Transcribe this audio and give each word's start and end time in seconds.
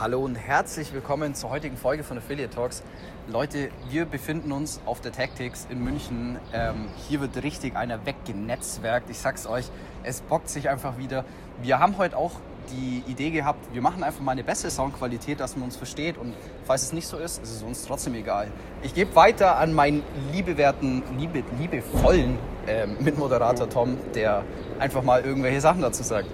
Hallo 0.00 0.20
und 0.20 0.36
herzlich 0.36 0.92
willkommen 0.92 1.34
zur 1.34 1.50
heutigen 1.50 1.76
Folge 1.76 2.04
von 2.04 2.18
Affiliate 2.18 2.54
Talks. 2.54 2.84
Leute, 3.26 3.70
wir 3.90 4.04
befinden 4.04 4.52
uns 4.52 4.80
auf 4.86 5.00
der 5.00 5.10
Tactics 5.10 5.66
in 5.68 5.82
München. 5.82 6.38
Ähm, 6.52 6.86
hier 7.08 7.20
wird 7.20 7.42
richtig 7.42 7.74
einer 7.74 8.06
weggenetzwerkt. 8.06 9.10
Ich 9.10 9.18
sag's 9.18 9.48
euch, 9.48 9.64
es 10.04 10.20
bockt 10.20 10.50
sich 10.50 10.68
einfach 10.68 10.98
wieder. 10.98 11.24
Wir 11.62 11.80
haben 11.80 11.98
heute 11.98 12.16
auch 12.16 12.30
die 12.70 13.02
Idee 13.10 13.30
gehabt, 13.30 13.58
wir 13.72 13.82
machen 13.82 14.04
einfach 14.04 14.20
mal 14.20 14.30
eine 14.30 14.44
bessere 14.44 14.70
Soundqualität, 14.70 15.40
dass 15.40 15.56
man 15.56 15.64
uns 15.64 15.76
versteht. 15.76 16.16
Und 16.16 16.32
falls 16.64 16.84
es 16.84 16.92
nicht 16.92 17.08
so 17.08 17.16
ist, 17.16 17.42
ist 17.42 17.50
es 17.50 17.62
uns 17.64 17.84
trotzdem 17.84 18.14
egal. 18.14 18.52
Ich 18.82 18.94
gebe 18.94 19.16
weiter 19.16 19.56
an 19.56 19.72
meinen 19.72 20.04
liebewerten, 20.32 21.02
liebe, 21.18 21.42
liebevollen 21.58 22.38
ähm, 22.68 22.98
Mitmoderator 23.00 23.68
Tom, 23.68 23.96
der 24.14 24.44
einfach 24.78 25.02
mal 25.02 25.24
irgendwelche 25.24 25.60
Sachen 25.60 25.82
dazu 25.82 26.04
sagt. 26.04 26.28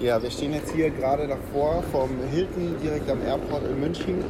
Ja, 0.00 0.20
wir 0.20 0.30
stehen 0.30 0.52
jetzt 0.52 0.72
hier 0.72 0.90
gerade 0.90 1.28
davor 1.28 1.82
vom 1.92 2.10
Hilton 2.32 2.76
direkt 2.82 3.08
am 3.08 3.22
Airport 3.22 3.62
in 3.64 3.78
München 3.78 4.24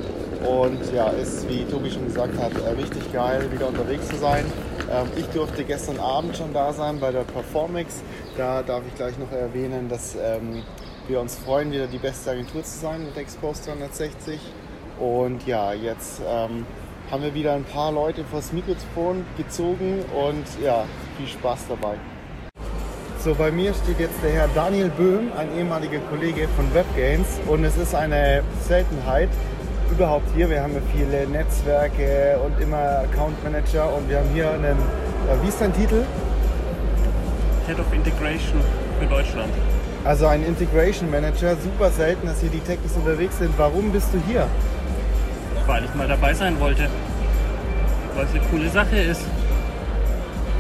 und 0.47 0.93
ja, 0.93 1.09
ist, 1.09 1.49
wie 1.49 1.65
Tobi 1.65 1.91
schon 1.91 2.05
gesagt 2.05 2.39
hat, 2.39 2.53
äh, 2.63 2.71
richtig 2.79 3.11
geil, 3.15 3.51
wieder 3.51 3.69
unterwegs 3.69 4.07
zu 4.09 4.17
sein. 4.17 4.45
Ähm, 4.93 5.09
ich 5.17 5.25
durfte 5.29 5.65
gestern 5.65 5.99
Abend 5.99 6.37
schon 6.37 6.53
da 6.53 6.73
sein 6.75 7.01
bei 7.01 7.11
der 7.11 7.23
Performix. 7.23 8.03
Da 8.37 8.63
darf 8.63 8.83
ich 8.87 8.95
gleich 8.95 9.19
noch 9.19 9.33
erwähnen, 9.33 9.89
dass 9.89 10.15
ähm, 10.17 10.63
wir 11.09 11.19
uns 11.19 11.37
freuen, 11.37 11.73
wieder 11.73 11.87
die 11.87 11.99
beste 11.99 12.33
Agentur 12.33 12.63
zu 12.63 12.79
sein 12.79 13.03
mit 13.03 13.17
Expos 13.17 13.63
360. 13.63 14.39
Und 15.01 15.47
ja, 15.47 15.73
jetzt 15.73 16.21
ähm, 16.29 16.67
haben 17.11 17.23
wir 17.23 17.35
wieder 17.35 17.55
ein 17.55 17.65
paar 17.65 17.91
Leute 17.91 18.23
vors 18.25 18.53
Mikrofon 18.53 19.25
gezogen 19.39 20.05
und 20.15 20.45
ja, 20.63 20.85
viel 21.17 21.27
Spaß 21.27 21.69
dabei. 21.69 21.97
So, 23.25 23.35
bei 23.35 23.51
mir 23.51 23.73
steht 23.73 24.01
jetzt 24.01 24.23
der 24.23 24.33
Herr 24.33 24.49
Daniel 24.55 24.91
Böhm, 24.91 25.33
ein 25.39 25.49
ehemaliger 25.57 25.99
Kollege 26.11 26.47
von 26.57 26.67
WebGains. 26.75 27.27
Und 27.47 27.65
es 27.65 27.75
ist 27.79 27.95
eine 27.95 28.43
Seltenheit 28.69 29.31
überhaupt 29.91 30.27
hier. 30.37 30.51
Wir 30.51 30.63
haben 30.63 30.75
ja 30.75 30.83
viele 30.95 31.27
Netzwerke 31.29 32.39
und 32.45 32.61
immer 32.61 32.99
Account 32.99 33.43
Manager. 33.43 33.95
Und 33.95 34.11
wir 34.11 34.19
haben 34.19 34.29
hier 34.35 34.51
einen, 34.51 34.77
äh, 34.77 35.43
wie 35.43 35.49
ist 35.49 35.59
dein 35.59 35.73
Titel? 35.73 36.05
Head 37.67 37.81
of 37.81 37.91
Integration 37.95 38.61
für 39.01 39.07
Deutschland. 39.07 39.51
Also 40.05 40.27
ein 40.27 40.45
Integration 40.45 41.11
Manager. 41.11 41.57
Super 41.57 41.91
selten, 41.93 42.27
dass 42.27 42.43
hier 42.43 42.51
die 42.51 42.61
Techies 42.61 42.93
unterwegs 42.95 43.39
sind. 43.39 43.55
Warum 43.57 43.91
bist 43.91 44.09
du 44.13 44.21
hier? 44.31 44.47
Weil 45.67 45.83
ich 45.87 45.95
mal 45.95 46.09
dabei 46.09 46.35
sein 46.35 46.61
wollte. 46.61 46.91
Weil 48.17 48.27
es 48.27 48.33
eine 48.33 48.45
coole 48.51 48.69
Sache 48.69 48.99
ist. 48.99 49.23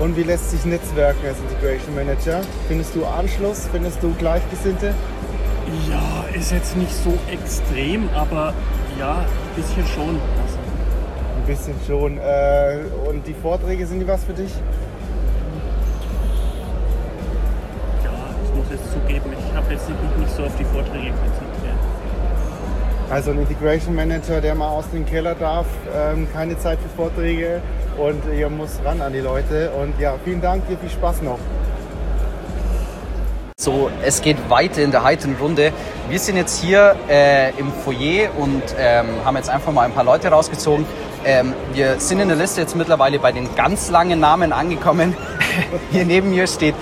Und 0.01 0.17
wie 0.17 0.25
lässt 0.25 0.51
sich 0.51 0.65
netzwerken 0.65 1.25
als 1.27 1.39
Integration 1.39 1.95
Manager? 1.95 2.41
Findest 2.67 2.95
du 2.97 3.05
Anschluss? 3.05 3.69
Findest 3.71 4.03
du 4.03 4.13
Gleichgesinnte? 4.15 4.93
Ja, 5.89 6.25
ist 6.37 6.51
jetzt 6.51 6.77
nicht 6.77 6.93
so 6.93 7.17
extrem, 7.31 8.09
aber 8.15 8.53
ja, 8.99 9.19
ein 9.19 9.63
bisschen 9.63 9.87
schon. 9.87 10.17
Ein 10.17 11.47
bisschen 11.47 11.75
schon. 11.87 12.19
Äh, 12.19 12.81
und 13.09 13.27
die 13.27 13.35
Vorträge, 13.35 13.87
sind 13.87 14.01
die 14.01 14.09
was 14.09 14.25
für 14.25 14.33
dich? 14.33 14.51
ja, 18.03 18.11
ich 18.45 18.55
muss 18.57 18.67
jetzt 18.71 18.93
zugeben, 18.93 19.33
ich 19.33 19.57
habe 19.57 19.73
jetzt 19.73 19.89
nicht, 19.89 20.19
nicht 20.19 20.37
so 20.37 20.45
auf 20.45 20.57
die 20.59 20.65
Vorträge 20.65 21.13
konzentriert. 21.13 21.79
Also 23.11 23.31
ein 23.31 23.39
Integration 23.39 23.95
Manager, 23.95 24.41
der 24.41 24.55
mal 24.55 24.69
aus 24.69 24.91
dem 24.91 25.07
Keller 25.07 25.35
darf, 25.35 25.67
ähm, 25.95 26.27
keine 26.33 26.59
Zeit 26.59 26.79
für 26.81 26.89
Vorträge 26.97 27.63
und 27.99 28.23
ihr 28.37 28.49
muss 28.49 28.79
ran 28.85 29.01
an 29.01 29.13
die 29.13 29.21
Leute. 29.21 29.71
Und 29.71 29.99
ja, 30.01 30.15
vielen 30.25 30.41
Dank, 30.41 30.67
dir 30.69 30.77
viel 30.79 30.91
Spaß 30.91 31.23
noch. 31.23 31.39
So, 33.57 33.89
es 34.05 34.21
geht 34.21 34.51
weiter 34.51 34.83
in 34.83 34.91
der 34.91 35.05
heiteren 35.05 35.37
Runde. 35.37 35.73
Wir 36.09 36.19
sind 36.19 36.37
jetzt 36.37 36.63
hier 36.63 36.97
äh, 37.09 37.51
im 37.59 37.73
Foyer 37.73 38.29
und 38.37 38.63
ähm, 38.79 39.07
haben 39.25 39.37
jetzt 39.37 39.49
einfach 39.49 39.73
mal 39.73 39.83
ein 39.83 39.93
paar 39.93 40.05
Leute 40.05 40.29
rausgezogen. 40.29 40.85
Ähm, 41.25 41.55
wir 41.73 41.99
sind 41.99 42.21
in 42.21 42.29
der 42.29 42.37
Liste 42.37 42.61
jetzt 42.61 42.77
mittlerweile 42.77 43.19
bei 43.19 43.33
den 43.33 43.55
ganz 43.55 43.91
langen 43.91 44.21
Namen 44.21 44.53
angekommen. 44.53 45.17
hier 45.93 46.05
neben 46.05 46.31
mir 46.31 46.47
steht 46.47 46.75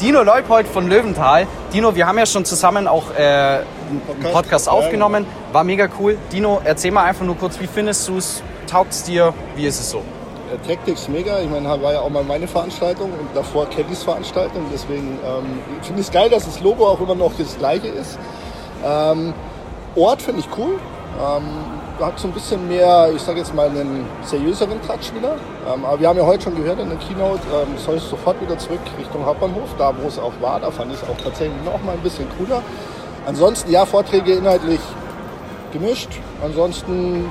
Dino 0.00 0.22
Leupold 0.22 0.66
von 0.66 0.88
Löwenthal. 0.88 1.46
Dino, 1.74 1.94
wir 1.94 2.06
haben 2.06 2.16
ja 2.16 2.24
schon 2.24 2.46
zusammen 2.46 2.88
auch 2.88 3.10
äh, 3.14 3.22
einen 3.22 4.00
Podcast. 4.06 4.32
Podcast 4.32 4.68
aufgenommen. 4.68 5.26
War 5.52 5.64
mega 5.64 5.88
cool. 5.98 6.16
Dino, 6.32 6.62
erzähl 6.64 6.90
mal 6.90 7.04
einfach 7.04 7.26
nur 7.26 7.36
kurz, 7.36 7.60
wie 7.60 7.66
findest 7.66 8.08
du 8.08 8.16
es? 8.16 8.42
Taugt 8.66 8.92
es 8.92 9.02
dir? 9.02 9.34
Wie 9.56 9.66
ist 9.66 9.78
es 9.78 9.90
so? 9.90 10.02
Äh, 10.50 10.66
Tactics 10.66 11.08
mega. 11.08 11.40
Ich 11.40 11.50
meine, 11.50 11.68
war 11.82 11.92
ja 11.92 12.00
auch 12.00 12.10
mal 12.10 12.24
meine 12.24 12.48
Veranstaltung 12.48 13.12
und 13.12 13.28
davor 13.34 13.66
Kellys 13.66 14.02
Veranstaltung. 14.02 14.64
Deswegen 14.72 15.18
ähm, 15.24 15.60
finde 15.82 16.00
ich 16.00 16.08
es 16.08 16.12
geil, 16.12 16.30
dass 16.30 16.44
das 16.44 16.60
Logo 16.60 16.86
auch 16.86 17.00
immer 17.00 17.14
noch 17.14 17.32
das 17.38 17.56
gleiche 17.58 17.88
ist. 17.88 18.18
Ähm, 18.84 19.32
Ort 19.96 20.22
finde 20.22 20.40
ich 20.40 20.48
cool. 20.56 20.78
Ähm, 21.20 21.42
hat 22.00 22.18
so 22.18 22.28
ein 22.28 22.32
bisschen 22.32 22.66
mehr, 22.66 23.10
ich 23.14 23.20
sage 23.20 23.40
jetzt 23.40 23.54
mal, 23.54 23.68
einen 23.68 24.06
seriöseren 24.22 24.80
Touch 24.82 25.14
wieder. 25.14 25.36
Ähm, 25.72 25.84
aber 25.84 26.00
wir 26.00 26.08
haben 26.08 26.18
ja 26.18 26.24
heute 26.24 26.44
schon 26.44 26.56
gehört 26.56 26.80
in 26.80 26.88
der 26.88 26.98
Keynote, 26.98 27.42
ähm, 27.52 27.76
soll 27.76 27.96
es 27.96 28.08
sofort 28.08 28.40
wieder 28.40 28.56
zurück 28.56 28.80
Richtung 28.98 29.26
Hauptbahnhof, 29.26 29.68
da 29.76 29.92
wo 30.00 30.08
es 30.08 30.18
auch 30.18 30.32
war. 30.40 30.60
Da 30.60 30.70
fand 30.70 30.92
ich 30.92 31.02
es 31.02 31.08
auch 31.08 31.16
tatsächlich 31.22 31.62
noch 31.64 31.82
mal 31.82 31.92
ein 31.92 32.00
bisschen 32.00 32.26
cooler. 32.38 32.62
Ansonsten, 33.26 33.70
ja, 33.70 33.84
Vorträge 33.84 34.32
inhaltlich 34.32 34.80
gemischt. 35.72 36.08
Ansonsten 36.42 37.30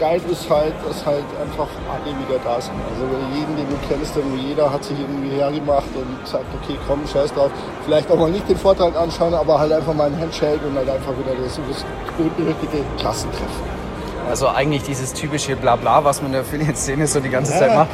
geil 0.00 0.20
ist 0.32 0.48
halt, 0.48 0.72
dass 0.88 1.04
halt 1.04 1.24
einfach 1.40 1.68
alle 1.92 2.10
wieder 2.18 2.40
da 2.42 2.58
sind. 2.58 2.74
Also 2.90 3.04
jeden, 3.34 3.54
den 3.54 3.68
du 3.68 3.76
kennst, 3.86 4.16
irgendwie 4.16 4.48
jeder 4.48 4.72
hat 4.72 4.82
sich 4.82 4.98
irgendwie 4.98 5.36
hergemacht 5.36 5.94
und 5.94 6.26
sagt, 6.26 6.46
okay, 6.60 6.76
komm, 6.88 7.06
scheiß 7.06 7.34
drauf. 7.34 7.50
Vielleicht 7.84 8.10
auch 8.10 8.16
mal 8.16 8.30
nicht 8.30 8.48
den 8.48 8.56
Vortrag 8.56 8.96
anschauen, 8.96 9.34
aber 9.34 9.60
halt 9.60 9.72
einfach 9.72 9.92
mal 9.92 10.06
ein 10.06 10.18
Handshake 10.18 10.60
und 10.66 10.74
halt 10.74 10.88
einfach 10.88 11.12
wieder 11.12 11.36
das, 11.44 11.60
das 11.68 11.84
nötige 12.18 12.82
Klassentreffen. 12.98 13.80
Also 14.28 14.48
eigentlich 14.48 14.82
dieses 14.84 15.12
typische 15.12 15.54
Blabla, 15.54 16.02
was 16.02 16.22
man 16.22 16.26
in 16.26 16.32
der 16.32 16.40
Affiliate-Szene 16.42 17.06
so 17.06 17.20
die 17.20 17.30
ganze 17.30 17.52
Zeit 17.52 17.74
macht. 17.74 17.90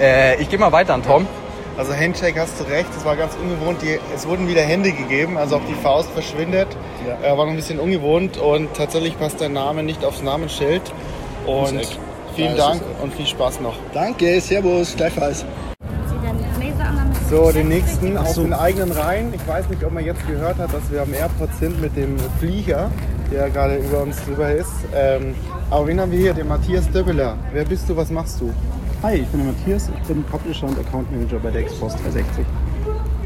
Äh, 0.00 0.40
ich 0.40 0.48
gehe 0.48 0.58
mal 0.58 0.72
weiter 0.72 0.94
an 0.94 1.02
Tom. 1.02 1.26
Also 1.76 1.94
Handshake 1.94 2.38
hast 2.38 2.58
du 2.60 2.64
recht, 2.64 2.88
es 2.96 3.04
war 3.04 3.16
ganz 3.16 3.34
ungewohnt. 3.40 3.82
Die, 3.82 3.98
es 4.14 4.26
wurden 4.26 4.48
wieder 4.48 4.62
Hände 4.62 4.92
gegeben, 4.92 5.36
also 5.36 5.56
auch 5.56 5.64
die 5.68 5.74
Faust 5.74 6.10
verschwindet. 6.10 6.68
Äh, 7.22 7.30
war 7.36 7.44
noch 7.44 7.48
ein 7.48 7.56
bisschen 7.56 7.80
ungewohnt 7.80 8.38
und 8.38 8.72
tatsächlich 8.74 9.18
passt 9.18 9.40
dein 9.40 9.52
Name 9.52 9.82
nicht 9.82 10.04
aufs 10.04 10.22
Namensschild. 10.22 10.82
Und 11.46 11.80
vielen 12.34 12.56
Dank 12.56 12.82
und 13.02 13.12
viel 13.14 13.26
Spaß 13.26 13.60
noch. 13.60 13.74
Danke, 13.92 14.40
Servus, 14.40 14.94
gleichfalls. 14.96 15.44
So, 17.30 17.52
den 17.52 17.68
nächsten 17.68 18.16
auf 18.16 18.34
den 18.34 18.52
eigenen 18.52 18.90
Reihen. 18.90 19.32
Ich 19.32 19.46
weiß 19.46 19.68
nicht, 19.68 19.84
ob 19.84 19.92
man 19.92 20.04
jetzt 20.04 20.26
gehört 20.26 20.58
hat, 20.58 20.74
dass 20.74 20.90
wir 20.90 21.02
am 21.02 21.14
Airport 21.14 21.54
sind 21.60 21.80
mit 21.80 21.96
dem 21.96 22.16
Flieger, 22.40 22.90
der 23.30 23.50
gerade 23.50 23.76
über 23.76 24.02
uns 24.02 24.16
drüber 24.24 24.50
ist. 24.50 24.72
Ähm, 24.92 25.36
aber 25.70 25.86
wen 25.86 26.00
haben 26.00 26.10
wir 26.10 26.18
hier? 26.18 26.34
Den 26.34 26.48
Matthias 26.48 26.90
Döbbeler. 26.90 27.36
Wer 27.52 27.64
bist 27.64 27.88
du? 27.88 27.96
Was 27.96 28.10
machst 28.10 28.40
du? 28.40 28.52
Hi, 29.04 29.14
ich 29.14 29.28
bin 29.28 29.44
der 29.44 29.52
Matthias, 29.52 29.88
ich 29.88 30.08
bin 30.08 30.24
Publisher 30.24 30.66
und 30.66 30.78
Account 30.78 31.10
Manager 31.12 31.38
bei 31.38 31.50
der 31.50 31.62
Expos 31.62 31.92
360. 32.02 32.44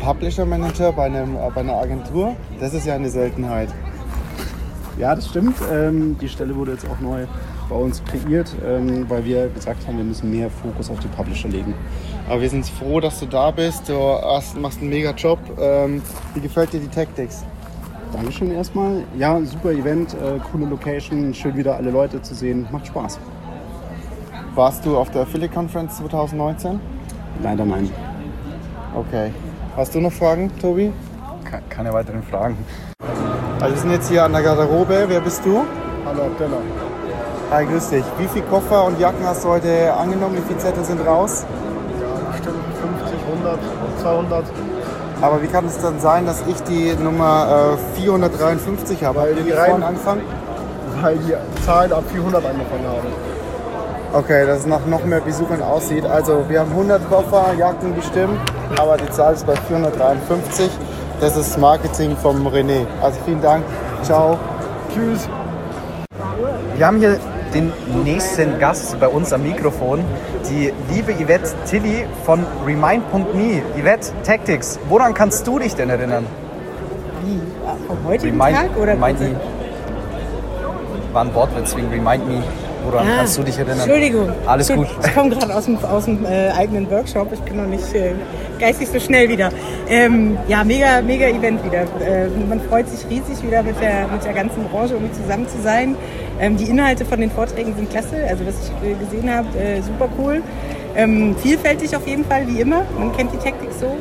Publisher 0.00 0.44
Manager 0.44 0.92
bei, 0.92 1.06
einem, 1.06 1.36
äh, 1.36 1.50
bei 1.54 1.62
einer 1.62 1.78
Agentur. 1.78 2.36
Das 2.60 2.74
ist 2.74 2.86
ja 2.86 2.94
eine 2.94 3.08
Seltenheit. 3.08 3.70
Ja, 4.98 5.14
das 5.14 5.28
stimmt. 5.28 5.56
Ähm, 5.72 6.18
die 6.20 6.28
Stelle 6.28 6.54
wurde 6.54 6.72
jetzt 6.72 6.86
auch 6.86 7.00
neu 7.00 7.26
bei 7.68 7.76
uns 7.76 8.02
kreiert, 8.04 8.54
ähm, 8.64 9.08
weil 9.08 9.24
wir 9.24 9.48
gesagt 9.48 9.86
haben, 9.86 9.96
wir 9.96 10.04
müssen 10.04 10.30
mehr 10.30 10.50
Fokus 10.50 10.90
auf 10.90 10.98
die 11.00 11.08
Publisher 11.08 11.48
legen. 11.48 11.74
Aber 12.28 12.40
wir 12.40 12.50
sind 12.50 12.66
froh, 12.66 13.00
dass 13.00 13.20
du 13.20 13.26
da 13.26 13.50
bist. 13.50 13.88
Du 13.88 13.94
hast, 13.94 14.58
machst 14.58 14.80
einen 14.80 14.90
mega 14.90 15.10
Job. 15.12 15.38
Ähm, 15.58 16.02
wie 16.34 16.40
gefällt 16.40 16.72
dir 16.72 16.80
die 16.80 16.88
Tactics? 16.88 17.44
Dankeschön 18.12 18.52
erstmal. 18.52 19.02
Ja, 19.18 19.40
super 19.42 19.72
Event, 19.72 20.14
äh, 20.14 20.38
coole 20.52 20.66
Location, 20.66 21.34
schön 21.34 21.56
wieder 21.56 21.76
alle 21.76 21.90
Leute 21.90 22.22
zu 22.22 22.34
sehen, 22.34 22.66
macht 22.70 22.86
Spaß. 22.86 23.18
Warst 24.54 24.86
du 24.86 24.96
auf 24.96 25.10
der 25.10 25.22
Affiliate 25.22 25.52
Conference 25.52 25.96
2019? 25.96 26.78
Leider 27.42 27.64
nein. 27.64 27.90
Okay. 28.94 29.32
Hast 29.76 29.92
du 29.94 30.00
noch 30.00 30.12
Fragen, 30.12 30.50
Tobi? 30.60 30.92
Keine 31.68 31.92
weiteren 31.92 32.22
Fragen. 32.22 32.56
Also 33.60 33.74
wir 33.74 33.80
sind 33.80 33.90
jetzt 33.90 34.08
hier 34.08 34.22
an 34.22 34.32
der 34.32 34.42
Garderobe. 34.42 35.06
Wer 35.08 35.20
bist 35.20 35.44
du? 35.44 35.64
Hallo, 36.04 36.26
Abdella. 36.26 36.58
Hi, 37.50 37.64
grüß 37.66 37.90
dich. 37.90 38.04
Wie 38.18 38.26
viele 38.28 38.44
Koffer 38.46 38.84
und 38.84 38.98
Jacken 38.98 39.24
hast 39.26 39.44
du 39.44 39.48
heute 39.48 39.92
angenommen? 39.94 40.36
Wie 40.36 40.42
viele 40.48 40.58
Zettel 40.58 40.84
sind 40.84 41.06
raus? 41.06 41.44
Ja, 42.00 42.30
bestimmt 42.30 42.56
50, 43.00 43.18
100, 43.32 43.58
200. 44.02 44.44
Aber 45.20 45.42
wie 45.42 45.46
kann 45.46 45.66
es 45.66 45.78
dann 45.80 46.00
sein, 46.00 46.26
dass 46.26 46.42
ich 46.46 46.60
die 46.64 46.94
Nummer 46.94 47.76
äh, 47.96 48.00
453 48.00 49.04
habe? 49.04 49.20
Weil 49.20 49.34
Habt 49.36 49.46
die 49.46 49.50
rein- 49.52 49.82
angefangen? 49.82 50.22
Weil 51.00 51.18
die 51.18 51.34
Zahlen 51.64 51.92
ab 51.92 52.02
400 52.12 52.44
angefangen 52.44 52.86
haben. 52.86 53.08
Okay, 54.14 54.46
dass 54.46 54.60
es 54.60 54.66
nach 54.66 54.84
noch 54.86 55.04
mehr 55.04 55.20
Besuchern 55.20 55.62
aussieht. 55.62 56.06
Also 56.06 56.44
wir 56.48 56.60
haben 56.60 56.70
100 56.70 57.08
Koffer, 57.08 57.52
Jacken 57.58 57.94
bestimmt, 57.94 58.38
aber 58.80 58.96
die 58.96 59.10
Zahl 59.10 59.34
ist 59.34 59.46
bei 59.46 59.54
453. 59.56 60.70
Das 61.20 61.36
ist 61.36 61.58
Marketing 61.58 62.16
vom 62.16 62.46
René. 62.46 62.86
Also 63.02 63.18
vielen 63.24 63.42
Dank. 63.42 63.64
Ciao. 64.02 64.38
Tschüss. 64.92 65.28
Wir 66.76 66.86
haben 66.86 66.98
hier 66.98 67.18
den 67.54 67.72
nächsten 68.04 68.58
Gast 68.58 68.98
bei 68.98 69.08
uns 69.08 69.32
am 69.32 69.42
Mikrofon, 69.42 70.04
die 70.50 70.72
liebe 70.92 71.12
Yvette 71.12 71.54
Tilly 71.66 72.04
von 72.24 72.44
Remind.me. 72.66 73.62
Yvette, 73.80 74.12
Tactics, 74.24 74.78
woran 74.88 75.14
kannst 75.14 75.46
du 75.46 75.58
dich 75.58 75.74
denn 75.74 75.88
erinnern? 75.88 76.26
Wie? 77.24 77.40
Vom 77.86 78.04
heutigen 78.06 78.40
Remind, 78.40 78.56
Tag 78.56 78.76
oder? 78.76 78.92
Remind 78.92 79.20
Me. 79.20 79.40
War 81.12 81.24
ein 81.24 81.34
Wortwitz 81.34 81.76
wegen 81.76 81.88
Remind 81.88 82.28
Me. 82.28 82.42
Woran 82.84 83.06
Ah, 83.06 83.16
kannst 83.18 83.38
du 83.38 83.42
dich 83.42 83.56
erinnern? 83.56 83.78
Entschuldigung. 83.80 84.28
Alles 84.46 84.68
gut. 84.68 84.86
Ich 85.04 85.14
komme 85.14 85.30
gerade 85.30 85.54
aus 85.54 85.64
dem, 85.64 85.78
aus 85.84 86.04
dem 86.04 86.24
äh, 86.24 86.50
eigenen 86.50 86.90
Workshop. 86.90 87.32
Ich 87.32 87.40
bin 87.40 87.56
noch 87.56 87.66
nicht 87.66 87.94
äh, 87.94 88.12
geistig 88.58 88.88
so 88.88 89.00
schnell 89.00 89.28
wieder. 89.28 89.50
Ähm, 89.88 90.36
ja, 90.48 90.62
mega, 90.64 91.00
mega 91.02 91.26
Event 91.26 91.64
wieder. 91.64 91.82
Äh, 91.82 92.28
man 92.48 92.60
freut 92.60 92.88
sich 92.88 93.08
riesig 93.08 93.42
wieder 93.42 93.62
mit 93.62 93.80
der, 93.80 94.06
mit 94.08 94.24
der 94.24 94.32
ganzen 94.34 94.64
Branche 94.64 94.94
irgendwie 94.94 95.14
zusammen 95.14 95.48
zu 95.48 95.60
sein. 95.62 95.96
Ähm, 96.40 96.56
die 96.56 96.64
Inhalte 96.64 97.04
von 97.04 97.20
den 97.20 97.30
Vorträgen 97.30 97.74
sind 97.74 97.90
klasse. 97.90 98.16
Also 98.28 98.44
was 98.46 98.54
ich 98.82 98.90
äh, 98.90 98.94
gesehen 98.94 99.34
habe, 99.34 99.48
äh, 99.58 99.80
super 99.80 100.08
cool. 100.18 100.42
Ähm, 100.96 101.34
vielfältig 101.42 101.96
auf 101.96 102.06
jeden 102.06 102.24
Fall, 102.24 102.46
wie 102.46 102.60
immer. 102.60 102.82
Man 102.98 103.16
kennt 103.16 103.32
die 103.32 103.38
Taktik 103.38 103.70
so. 103.80 103.96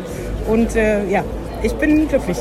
Und 0.51 0.75
äh, 0.75 1.05
ja, 1.09 1.23
ich 1.61 1.73
bin 1.75 2.07
glücklich. 2.07 2.37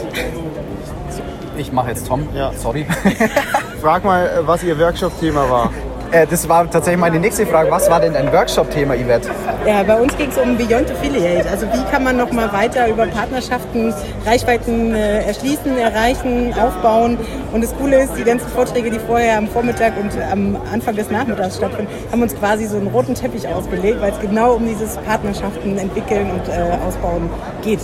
Ich 1.56 1.70
mache 1.72 1.90
jetzt 1.90 2.06
Tom. 2.06 2.26
Ja. 2.34 2.50
Sorry. 2.56 2.86
Frag 3.80 4.04
mal, 4.04 4.40
was 4.46 4.62
Ihr 4.64 4.78
Workshop-Thema 4.78 5.48
war. 5.50 5.70
Äh, 6.12 6.26
das 6.26 6.46
war 6.46 6.70
tatsächlich 6.70 7.00
meine 7.00 7.18
nächste 7.18 7.46
Frage. 7.46 7.70
Was 7.70 7.88
war 7.88 7.98
denn 7.98 8.12
dein 8.12 8.30
Workshop-Thema, 8.30 8.94
Yvette? 8.94 9.30
Ja, 9.66 9.82
bei 9.82 9.98
uns 9.98 10.14
ging 10.18 10.28
es 10.28 10.36
um 10.36 10.58
Beyond 10.58 10.90
Affiliate. 10.90 11.48
Also 11.48 11.66
wie 11.72 11.90
kann 11.90 12.04
man 12.04 12.18
noch 12.18 12.30
mal 12.32 12.52
weiter 12.52 12.86
über 12.88 13.06
Partnerschaften, 13.06 13.94
Reichweiten 14.26 14.94
äh, 14.94 15.24
erschließen, 15.24 15.78
erreichen, 15.78 16.52
aufbauen. 16.52 17.16
Und 17.52 17.64
das 17.64 17.74
Coole 17.76 18.02
ist, 18.02 18.12
die 18.18 18.24
ganzen 18.24 18.46
Vorträge, 18.48 18.90
die 18.90 18.98
vorher 18.98 19.38
am 19.38 19.48
Vormittag 19.48 19.94
und 19.98 20.10
am 20.30 20.58
Anfang 20.70 20.96
des 20.96 21.10
Nachmittags 21.10 21.56
stattfinden, 21.56 21.90
haben 22.10 22.20
uns 22.20 22.36
quasi 22.36 22.66
so 22.66 22.76
einen 22.76 22.88
roten 22.88 23.14
Teppich 23.14 23.48
ausgelegt, 23.48 24.02
weil 24.02 24.12
es 24.12 24.20
genau 24.20 24.52
um 24.56 24.66
dieses 24.66 24.98
Partnerschaften 24.98 25.78
entwickeln 25.78 26.30
und 26.30 26.46
äh, 26.48 26.76
ausbauen 26.86 27.30
geht. 27.62 27.80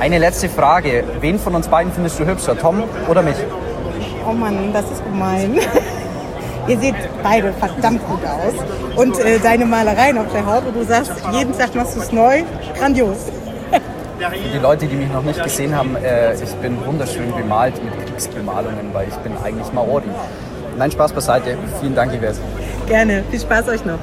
Eine 0.00 0.16
letzte 0.16 0.48
Frage. 0.48 1.04
Wen 1.20 1.38
von 1.38 1.54
uns 1.54 1.68
beiden 1.68 1.92
findest 1.92 2.18
du 2.18 2.24
hübscher, 2.24 2.58
Tom 2.58 2.84
oder 3.08 3.20
mich? 3.20 3.36
Oh 4.26 4.32
Mann, 4.32 4.72
das 4.72 4.84
ist 4.90 5.04
gemein. 5.04 5.58
Ihr 6.68 6.78
seht 6.78 6.94
beide 7.22 7.52
verdammt 7.54 8.06
gut 8.06 8.20
aus. 8.24 8.54
Und 8.96 9.18
äh, 9.20 9.38
deine 9.38 9.64
Malereien 9.64 10.18
auf 10.18 10.30
der 10.32 10.44
Haut, 10.44 10.64
wo 10.66 10.70
du 10.70 10.84
sagst, 10.84 11.12
jeden 11.32 11.56
Tag 11.56 11.74
machst 11.74 11.96
du 11.96 12.00
es 12.00 12.12
neu, 12.12 12.42
grandios. 12.78 13.16
Für 14.18 14.48
die 14.52 14.58
Leute, 14.58 14.86
die 14.86 14.96
mich 14.96 15.10
noch 15.10 15.22
nicht 15.22 15.42
gesehen 15.42 15.74
haben, 15.74 15.96
äh, 15.96 16.34
ich 16.34 16.52
bin 16.56 16.76
wunderschön 16.84 17.32
bemalt 17.34 17.82
mit 17.82 17.94
Kriegsbemalungen, 18.04 18.92
weil 18.92 19.08
ich 19.08 19.14
bin 19.16 19.32
eigentlich 19.42 19.72
Maori. 19.72 20.08
Nein, 20.76 20.90
Spaß 20.90 21.12
beiseite. 21.12 21.56
Vielen 21.80 21.94
Dank, 21.94 22.12
Yvette. 22.12 22.38
Gerne. 22.86 23.24
Viel 23.30 23.40
Spaß 23.40 23.68
euch 23.68 23.84
noch. 23.84 23.98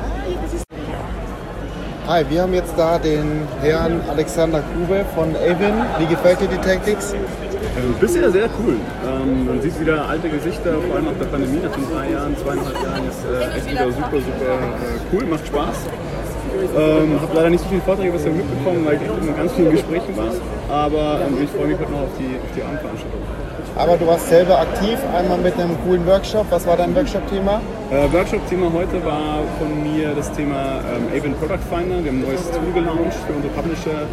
Hi, 2.08 2.24
wir 2.30 2.42
haben 2.44 2.54
jetzt 2.54 2.74
da 2.78 2.98
den 2.98 3.48
Herrn 3.62 4.02
Alexander 4.10 4.64
Grube 4.74 5.06
von 5.16 5.36
Avon. 5.36 5.86
Wie 6.00 6.06
gefällt 6.06 6.40
dir 6.40 6.48
die 6.48 6.58
Tactics? 6.58 7.14
Ähm, 7.78 7.94
bisher 8.00 8.32
sehr 8.32 8.50
cool. 8.60 8.76
Ähm, 9.06 9.46
man 9.46 9.62
sieht 9.62 9.80
wieder 9.80 10.08
alte 10.08 10.30
Gesichter, 10.30 10.80
vor 10.88 10.96
allem 10.96 11.06
nach 11.06 11.20
der 11.20 11.26
Pandemie, 11.26 11.60
nach 11.62 11.76
den 11.76 11.84
drei 11.92 12.12
Jahren, 12.12 12.36
zweieinhalb 12.38 12.76
Jahren 12.82 13.04
ist 13.10 13.20
äh, 13.28 13.58
echt 13.58 13.70
wieder 13.70 13.92
super, 13.92 14.20
super 14.24 14.54
äh, 14.56 15.12
cool, 15.12 15.26
macht 15.26 15.46
Spaß. 15.48 15.78
Ähm, 16.56 17.22
habe 17.22 17.36
leider 17.36 17.50
nicht 17.50 17.64
so 17.64 17.70
viele 17.70 17.82
Vorträge 17.82 18.12
bisher 18.14 18.32
mitbekommen, 18.32 18.86
weil 18.86 18.96
ich 18.96 19.02
in 19.02 19.36
ganz 19.36 19.52
vielen 19.54 19.72
Gesprächen 19.72 20.16
war. 20.16 20.32
Aber 20.70 21.20
ähm, 21.28 21.38
ich 21.44 21.50
freue 21.50 21.68
mich 21.68 21.78
heute 21.78 21.92
noch 21.92 22.04
auf 22.08 22.16
die, 22.18 22.40
auf 22.40 22.52
die 22.56 22.64
Abendveranstaltung. 22.64 23.20
Aber 23.76 23.98
du 23.98 24.08
warst 24.08 24.30
selber 24.30 24.60
aktiv, 24.60 24.98
einmal 25.14 25.38
mit 25.38 25.60
einem 25.60 25.76
coolen 25.84 26.08
Workshop. 26.08 26.46
Was 26.50 26.66
war 26.66 26.78
dein 26.78 26.96
Workshop-Thema? 26.96 27.62
Äh, 27.92 28.12
Workshop-Thema 28.12 28.74
heute 28.74 29.04
war 29.06 29.44
von 29.60 29.84
mir 29.84 30.16
das 30.16 30.32
Thema 30.32 30.82
ähm, 30.90 31.06
Avon 31.16 31.36
Product 31.36 31.62
Finder. 31.70 32.04
Wir 32.04 32.12
haben 32.12 32.18
ein 32.18 32.22
neues 32.22 32.50
Tool 32.50 32.74
gelauncht 32.74 33.14
für 33.28 33.34
unsere 33.34 33.54
Publisher, 33.54 34.08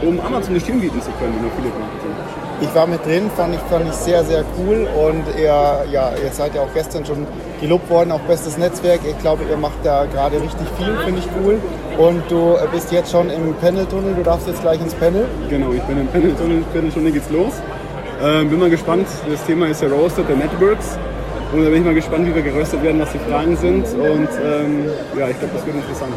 um 0.00 0.18
Amazon 0.18 0.50
eine 0.50 0.60
Stimme 0.60 0.80
bieten 0.80 1.02
zu 1.02 1.10
können 1.20 1.34
in 1.38 1.44
Affiliate 1.44 1.78
Marketing. 1.78 2.16
Ich 2.62 2.74
war 2.74 2.86
mit 2.86 3.04
drin, 3.04 3.30
fand 3.36 3.54
ich, 3.54 3.60
fand 3.68 3.86
ich 3.86 3.92
sehr, 3.92 4.24
sehr 4.24 4.44
cool. 4.56 4.88
Und 4.96 5.24
ihr, 5.38 5.44
ja, 5.44 6.12
ihr 6.24 6.32
seid 6.32 6.54
ja 6.54 6.62
auch 6.62 6.72
gestern 6.72 7.04
schon 7.04 7.26
gelobt 7.60 7.90
worden, 7.90 8.12
auch 8.12 8.20
bestes 8.20 8.56
Netzwerk. 8.56 9.00
Ich 9.06 9.18
glaube, 9.18 9.44
ihr 9.48 9.58
macht 9.58 9.84
da 9.84 10.06
gerade 10.06 10.40
richtig 10.40 10.66
viel, 10.78 10.96
finde 11.04 11.20
ich 11.20 11.28
cool. 11.44 11.60
Und 11.98 12.22
du 12.30 12.56
bist 12.72 12.90
jetzt 12.92 13.12
schon 13.12 13.28
im 13.28 13.52
Panel-Tunnel, 13.60 14.14
du 14.14 14.22
darfst 14.22 14.48
jetzt 14.48 14.62
gleich 14.62 14.80
ins 14.80 14.94
Panel. 14.94 15.26
Genau, 15.50 15.72
ich 15.72 15.82
bin 15.82 16.00
im 16.00 16.06
Panel-Tunnel, 16.08 16.64
Viertelstunde 16.72 17.12
geht's 17.12 17.28
los. 17.28 17.52
Ähm, 18.22 18.48
bin 18.48 18.58
mal 18.58 18.70
gespannt, 18.70 19.06
das 19.30 19.44
Thema 19.44 19.66
ist 19.66 19.82
ja 19.82 19.88
Roasted 19.88 20.26
der 20.30 20.36
Networks. 20.36 20.98
Und 21.52 21.64
da 21.64 21.70
bin 21.70 21.78
ich 21.78 21.84
mal 21.84 21.94
gespannt, 21.94 22.26
wie 22.26 22.34
wir 22.34 22.42
geröstet 22.42 22.82
werden, 22.82 23.00
was 23.00 23.10
die 23.12 23.18
Fragen 23.18 23.56
sind. 23.56 23.86
Und 23.94 24.28
ähm, 24.44 24.84
ja, 25.18 25.28
ich 25.28 25.38
glaube, 25.38 25.54
das 25.54 25.64
wird 25.64 25.76
interessant. 25.76 26.12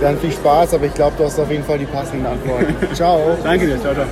Dann 0.00 0.18
viel 0.18 0.32
Spaß, 0.32 0.74
aber 0.74 0.86
ich 0.86 0.94
glaube, 0.94 1.12
du 1.18 1.24
hast 1.24 1.38
auf 1.38 1.50
jeden 1.50 1.64
Fall 1.64 1.78
die 1.78 1.84
passenden 1.84 2.24
Antworten. 2.24 2.74
Ciao. 2.94 3.36
Danke 3.44 3.66
dir, 3.66 3.80
ciao, 3.80 3.92
ciao. 3.92 4.06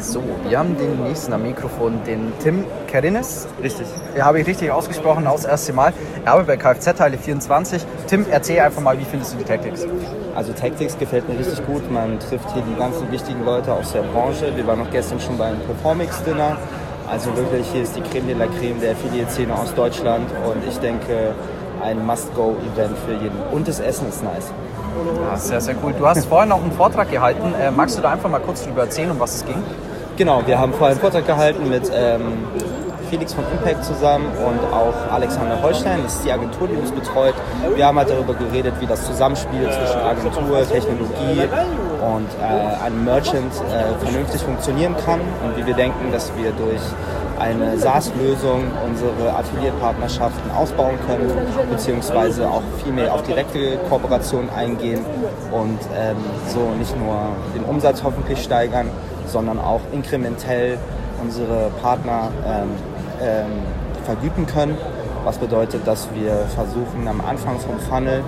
So, 0.00 0.22
wir 0.48 0.58
haben 0.58 0.76
den 0.76 1.04
nächsten 1.04 1.32
am 1.32 1.42
Mikrofon, 1.42 2.00
den 2.06 2.32
Tim 2.42 2.64
Kerines. 2.86 3.46
Richtig. 3.62 3.86
Ja, 4.16 4.26
habe 4.26 4.40
ich 4.40 4.46
richtig 4.46 4.70
ausgesprochen, 4.70 5.26
aus 5.26 5.42
das 5.42 5.50
erste 5.50 5.72
Mal. 5.72 5.92
Er 6.24 6.32
arbeitet 6.32 6.46
bei 6.48 6.56
Kfz-Teile 6.56 7.18
24. 7.18 7.84
Tim, 8.06 8.24
erzähl 8.30 8.60
einfach 8.60 8.80
mal, 8.80 8.98
wie 8.98 9.04
findest 9.04 9.34
du 9.34 9.38
die 9.38 9.44
Tactics? 9.44 9.86
Also 10.34 10.52
Tactics 10.52 10.98
gefällt 10.98 11.28
mir 11.28 11.38
richtig 11.38 11.64
gut. 11.66 11.90
Man 11.90 12.18
trifft 12.20 12.50
hier 12.52 12.62
die 12.62 12.78
ganzen 12.78 13.10
wichtigen 13.12 13.44
Leute 13.44 13.72
aus 13.72 13.92
der 13.92 14.02
Branche. 14.02 14.52
Wir 14.56 14.66
waren 14.66 14.78
noch 14.78 14.90
gestern 14.90 15.20
schon 15.20 15.36
beim 15.36 15.58
Performix-Dinner. 15.60 16.56
Also 17.10 17.34
wirklich, 17.36 17.66
hier 17.72 17.82
ist 17.82 17.96
die 17.96 18.02
Creme 18.02 18.26
de 18.26 18.36
la 18.36 18.46
Creme 18.46 18.80
der 18.80 18.92
Affiliate-Szene 18.92 19.54
aus 19.54 19.74
Deutschland. 19.74 20.28
Und 20.44 20.66
ich 20.68 20.78
denke, 20.78 21.34
ein 21.82 22.04
Must-Go-Event 22.04 22.96
für 23.06 23.12
jeden. 23.12 23.38
Und 23.50 23.66
das 23.66 23.80
Essen 23.80 24.08
ist 24.08 24.22
nice. 24.22 24.52
Ja, 25.22 25.36
sehr, 25.36 25.60
sehr 25.60 25.74
cool. 25.82 25.94
Du 25.96 26.06
hast 26.06 26.26
vorhin 26.26 26.50
noch 26.50 26.62
einen 26.62 26.72
Vortrag 26.72 27.10
gehalten. 27.10 27.54
Äh, 27.60 27.70
magst 27.70 27.96
du 27.96 28.02
da 28.02 28.12
einfach 28.12 28.28
mal 28.28 28.40
kurz 28.40 28.64
drüber 28.64 28.82
erzählen, 28.82 29.10
um 29.10 29.20
was 29.20 29.36
es 29.36 29.46
ging? 29.46 29.62
Genau, 30.16 30.42
wir 30.44 30.58
haben 30.58 30.72
vorhin 30.72 30.96
einen 30.96 31.00
Vortrag 31.00 31.26
gehalten 31.26 31.68
mit 31.68 31.90
ähm, 31.94 32.44
Felix 33.08 33.32
von 33.32 33.44
Impact 33.52 33.84
zusammen 33.84 34.26
und 34.36 34.72
auch 34.72 34.94
Alexander 35.12 35.60
Holstein, 35.62 36.00
das 36.02 36.16
ist 36.16 36.24
die 36.24 36.32
Agentur, 36.32 36.68
die 36.68 36.76
uns 36.76 36.92
betreut. 36.92 37.34
Wir 37.74 37.86
haben 37.86 37.98
halt 37.98 38.10
darüber 38.10 38.34
geredet, 38.34 38.74
wie 38.80 38.86
das 38.86 39.04
Zusammenspiel 39.06 39.62
zwischen 39.62 40.00
Agentur, 40.00 40.66
Technologie 40.68 41.48
und 42.00 42.28
äh, 42.40 42.84
einem 42.84 43.04
Merchant 43.04 43.52
äh, 43.54 44.04
vernünftig 44.04 44.42
funktionieren 44.42 44.94
kann 45.04 45.20
und 45.44 45.56
wie 45.56 45.66
wir 45.66 45.74
denken, 45.74 46.12
dass 46.12 46.30
wir 46.36 46.52
durch 46.52 46.80
eine 47.38 47.78
SaaS-Lösung 47.78 48.64
unsere 48.84 49.34
Affiliate-Partnerschaften 49.36 50.50
ausbauen 50.50 50.98
können, 51.06 51.30
beziehungsweise 51.70 52.48
auch 52.48 52.62
viel 52.82 52.92
mehr 52.92 53.14
auf 53.14 53.22
direkte 53.22 53.78
Kooperationen 53.88 54.50
eingehen 54.50 55.04
und 55.52 55.78
ähm, 55.96 56.16
so 56.48 56.60
nicht 56.78 56.96
nur 56.98 57.16
den 57.54 57.64
Umsatz 57.64 58.02
hoffentlich 58.02 58.42
steigern, 58.42 58.90
sondern 59.26 59.58
auch 59.58 59.80
inkrementell 59.92 60.78
unsere 61.22 61.70
Partner 61.82 62.30
ähm, 62.46 62.70
ähm, 63.22 63.62
vergüten 64.04 64.46
können. 64.46 64.76
Was 65.24 65.38
bedeutet, 65.38 65.86
dass 65.86 66.08
wir 66.14 66.46
versuchen, 66.54 67.06
am 67.06 67.20
Anfang 67.20 67.58
vom 67.58 67.78
Funnel 67.80 68.22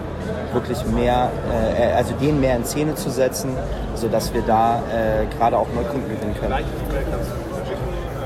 wirklich 0.52 0.84
mehr, 0.86 1.30
äh, 1.78 1.92
also 1.92 2.12
denen 2.14 2.40
mehr 2.40 2.56
in 2.56 2.64
Szene 2.64 2.94
zu 2.94 3.10
setzen, 3.10 3.56
sodass 3.94 4.34
wir 4.34 4.42
da 4.42 4.82
äh, 4.92 5.26
gerade 5.36 5.56
auch 5.56 5.68
Neukunden 5.74 6.10
gewinnen 6.10 6.34
können. 6.38 6.64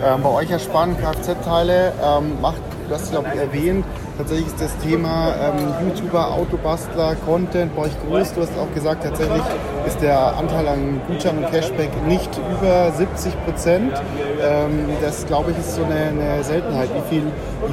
Ähm, 0.05 0.23
bei 0.23 0.29
euch 0.29 0.51
ja 0.51 0.59
spannend, 0.59 1.01
Kfz-Teile 1.01 1.93
ähm, 2.03 2.41
macht, 2.41 2.61
du 2.89 2.95
hast 2.95 3.11
glaube 3.11 3.29
ich 3.33 3.41
erwähnt, 3.41 3.85
tatsächlich 4.17 4.47
ist 4.47 4.61
das 4.61 4.77
Thema 4.79 5.35
ähm, 5.41 5.89
YouTuber, 5.89 6.33
Autobastler, 6.33 7.17
Content 7.27 7.75
bei 7.75 7.83
euch 7.83 7.93
groß. 8.07 8.35
Du 8.35 8.43
hast 8.43 8.53
auch 8.59 8.73
gesagt, 8.75 9.05
tatsächlich 9.05 9.43
ist 9.87 10.01
der 10.01 10.37
Anteil 10.37 10.67
an 10.69 11.01
Gutschein 11.07 11.39
und 11.39 11.51
Cashback 11.51 11.91
nicht 12.07 12.31
über 12.51 12.91
70 12.93 13.45
Prozent. 13.45 13.93
Ähm, 14.41 14.89
das 15.03 15.27
glaube 15.27 15.51
ich 15.51 15.59
ist 15.59 15.75
so 15.75 15.85
eine, 15.85 15.95
eine 15.95 16.45
Seltenheit. 16.45 16.89
Wie 16.95 17.17
viel 17.17 17.33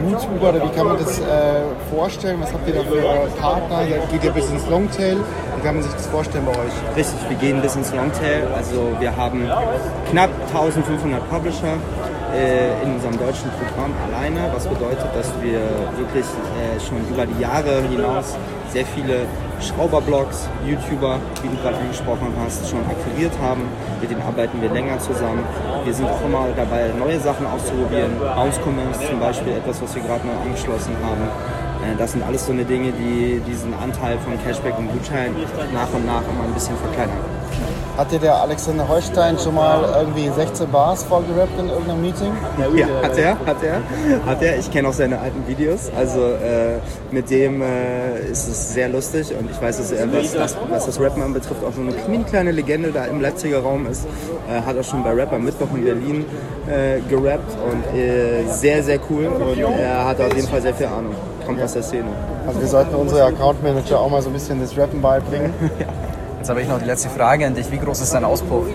YouTuber 0.10 0.50
oder 0.50 0.64
wie 0.64 0.76
kann 0.76 0.88
man 0.88 0.98
das 0.98 1.20
äh, 1.20 1.24
vorstellen? 1.94 2.40
Was 2.42 2.54
habt 2.54 2.68
ihr 2.68 2.76
da 2.76 2.82
für 2.82 3.40
Partner? 3.40 3.84
Geht 4.12 4.24
ihr 4.24 4.32
bis 4.32 4.50
ins 4.50 4.68
Longtail? 4.68 5.18
Wie 5.18 5.62
kann 5.64 5.76
man 5.76 5.84
sich 5.84 5.94
das 5.94 6.08
vorstellen 6.08 6.46
bei 6.46 6.52
euch? 6.52 6.96
Richtig, 6.96 7.30
wir 7.30 7.38
gehen 7.38 7.62
bis 7.62 7.76
ins 7.76 7.94
Longtail. 7.94 8.48
Also 8.56 8.88
wir 9.00 9.16
haben 9.16 9.50
knapp 10.10 10.30
1500 10.48 11.30
Publisher 11.30 11.78
in 12.84 12.94
unserem 12.94 13.18
deutschen 13.18 13.50
Programm 13.52 13.94
alleine, 14.08 14.50
was 14.54 14.66
bedeutet, 14.68 15.08
dass 15.14 15.32
wir 15.42 15.60
wirklich 15.98 16.26
äh, 16.26 16.80
schon 16.80 16.98
über 17.10 17.26
die 17.26 17.42
Jahre 17.42 17.82
hinaus 17.90 18.38
sehr 18.72 18.86
viele 18.86 19.26
Schrauberblogs, 19.60 20.50
YouTuber, 20.66 21.20
wie 21.44 21.50
du 21.50 21.62
gerade 21.62 21.78
angesprochen 21.78 22.34
hast, 22.44 22.68
schon 22.70 22.80
akquiriert 22.88 23.34
haben. 23.42 23.64
Mit 24.00 24.10
denen 24.10 24.22
arbeiten 24.22 24.62
wir 24.62 24.70
länger 24.70 24.98
zusammen. 25.00 25.44
Wir 25.84 25.94
sind 25.94 26.10
auch 26.10 26.24
immer 26.26 26.48
dabei, 26.56 26.92
neue 26.98 27.20
Sachen 27.20 27.46
auszuprobieren. 27.46 28.18
Bounce 28.20 28.60
Commerce 28.62 29.06
zum 29.08 29.20
Beispiel, 29.20 29.54
etwas, 29.54 29.82
was 29.82 29.94
wir 29.94 30.02
gerade 30.02 30.26
neu 30.26 30.34
angeschlossen 30.34 30.96
haben. 31.04 31.28
Äh, 31.84 31.98
das 31.98 32.14
sind 32.14 32.24
alles 32.24 32.46
so 32.46 32.54
eine 32.54 32.66
Dinge, 32.66 32.92
die 32.92 33.42
diesen 33.46 33.74
Anteil 33.74 34.18
von 34.20 34.34
Cashback 34.44 34.78
und 34.78 34.92
Gutschein 34.92 35.36
nach 35.74 35.92
und 35.94 36.06
nach 36.06 36.24
immer 36.24 36.46
ein 36.46 36.54
bisschen 36.54 36.78
verkleinern. 36.78 37.31
Hat 37.98 38.12
dir 38.12 38.20
der 38.20 38.36
Alexander 38.36 38.88
Holstein 38.88 39.38
schon 39.38 39.56
mal 39.56 39.84
irgendwie 40.00 40.30
16 40.30 40.70
Bars 40.70 41.04
vorgerappt 41.04 41.60
in 41.60 41.70
irgendeinem 41.70 42.02
Meeting? 42.02 42.32
Ja, 42.76 42.88
hat 43.04 43.18
er, 43.18 43.38
hat 43.46 43.64
er, 43.64 43.82
hat 44.26 44.42
er. 44.42 44.60
Ich 44.60 44.72
kenne 44.72 44.88
auch 44.88 44.94
seine 44.94 45.20
alten 45.20 45.46
Videos. 45.48 45.92
Also 45.96 46.22
äh, 46.22 46.80
mit 47.12 47.30
dem 47.30 47.62
äh, 47.62 48.20
ist 48.32 48.48
es 48.48 48.74
sehr 48.74 48.88
lustig 48.90 49.34
und 49.38 49.52
ich 49.52 49.62
weiß, 49.62 49.78
dass 49.78 49.92
er, 49.92 50.12
was 50.12 50.34
das, 50.34 50.58
was 50.70 50.86
das 50.86 51.00
Rappen 51.02 51.22
anbetrifft, 51.22 51.64
auch 51.64 51.74
so 51.74 51.82
eine 51.82 51.94
mini 52.08 52.24
kleine 52.24 52.52
Legende 52.52 52.92
da 52.92 53.06
im 53.06 53.20
Leipziger 53.20 53.60
Raum 53.60 53.86
ist. 53.88 54.06
Äh, 54.50 54.62
hat 54.62 54.78
auch 54.78 54.84
schon 54.84 55.04
bei 55.04 55.12
Rapper 55.12 55.40
Mittwoch 55.40 55.68
in 55.76 55.84
Berlin 55.84 56.26
äh, 56.68 57.02
gerappt 57.10 57.58
und 57.70 57.98
äh, 57.98 58.46
sehr, 58.48 58.84
sehr 58.84 59.00
cool 59.10 59.28
und 59.28 59.60
er 59.60 60.06
hat 60.06 60.20
auf 60.22 60.34
jeden 60.34 60.48
Fall 60.48 60.62
sehr 60.62 60.74
viel 60.74 60.88
Ahnung. 60.88 61.14
Kommt 61.46 61.62
aus 61.62 61.74
der 61.74 61.84
Szene. 61.84 62.10
Also 62.48 62.62
wir 62.62 62.68
sollten 62.68 62.96
unsere 62.96 63.26
Account 63.26 63.62
Manager 63.64 64.00
auch 64.00 64.10
mal 64.10 64.22
so 64.22 64.30
ein 64.30 64.34
bisschen 64.34 64.62
das 64.62 64.78
Rappen 64.78 65.02
beibringen. 65.02 65.54
Jetzt 66.42 66.50
habe 66.50 66.60
ich 66.64 66.68
noch 66.68 66.80
die 66.80 66.86
letzte 66.86 67.08
Frage 67.08 67.46
an 67.46 67.54
dich. 67.54 67.72
Wie 67.72 67.78
groß 67.78 68.02
ist 68.02 68.16
dein 68.16 68.24
Auspuff? 68.24 68.66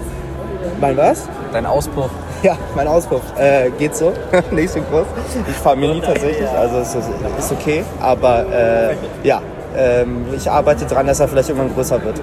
Mein 0.80 0.96
was? 0.96 1.28
Dein 1.52 1.66
Auspuff? 1.66 2.10
Ja, 2.40 2.56
mein 2.76 2.86
Auspuff 2.86 3.22
äh, 3.36 3.70
geht 3.70 3.96
so, 3.96 4.12
nicht 4.52 4.70
so 4.70 4.80
groß. 4.82 5.04
Ich 5.50 5.56
fahre 5.56 5.76
Mini 5.76 6.00
tatsächlich, 6.00 6.48
also 6.48 6.76
es 6.78 6.94
ist, 6.94 7.08
ist 7.36 7.50
okay. 7.50 7.82
Aber 8.00 8.46
äh, 8.52 8.94
ja, 9.24 9.42
ähm, 9.76 10.26
ich 10.36 10.48
arbeite 10.48 10.84
daran, 10.84 11.08
dass 11.08 11.18
er 11.18 11.26
vielleicht 11.26 11.48
irgendwann 11.48 11.74
größer 11.74 12.00
wird. 12.04 12.20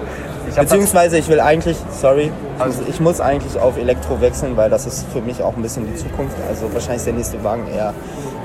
Ich 0.48 0.56
Beziehungsweise 0.56 1.18
ich 1.18 1.28
will 1.28 1.40
eigentlich, 1.40 1.76
sorry, 1.90 2.32
also 2.58 2.82
ich 2.88 3.00
muss 3.00 3.20
eigentlich 3.20 3.58
auf 3.58 3.76
Elektro 3.76 4.20
wechseln, 4.20 4.56
weil 4.56 4.70
das 4.70 4.86
ist 4.86 5.06
für 5.12 5.20
mich 5.20 5.42
auch 5.42 5.56
ein 5.56 5.62
bisschen 5.62 5.86
die 5.86 5.96
Zukunft. 5.96 6.36
Also 6.48 6.72
wahrscheinlich 6.72 6.98
ist 6.98 7.06
der 7.06 7.14
nächste 7.14 7.42
Wagen 7.44 7.66
eher 7.68 7.94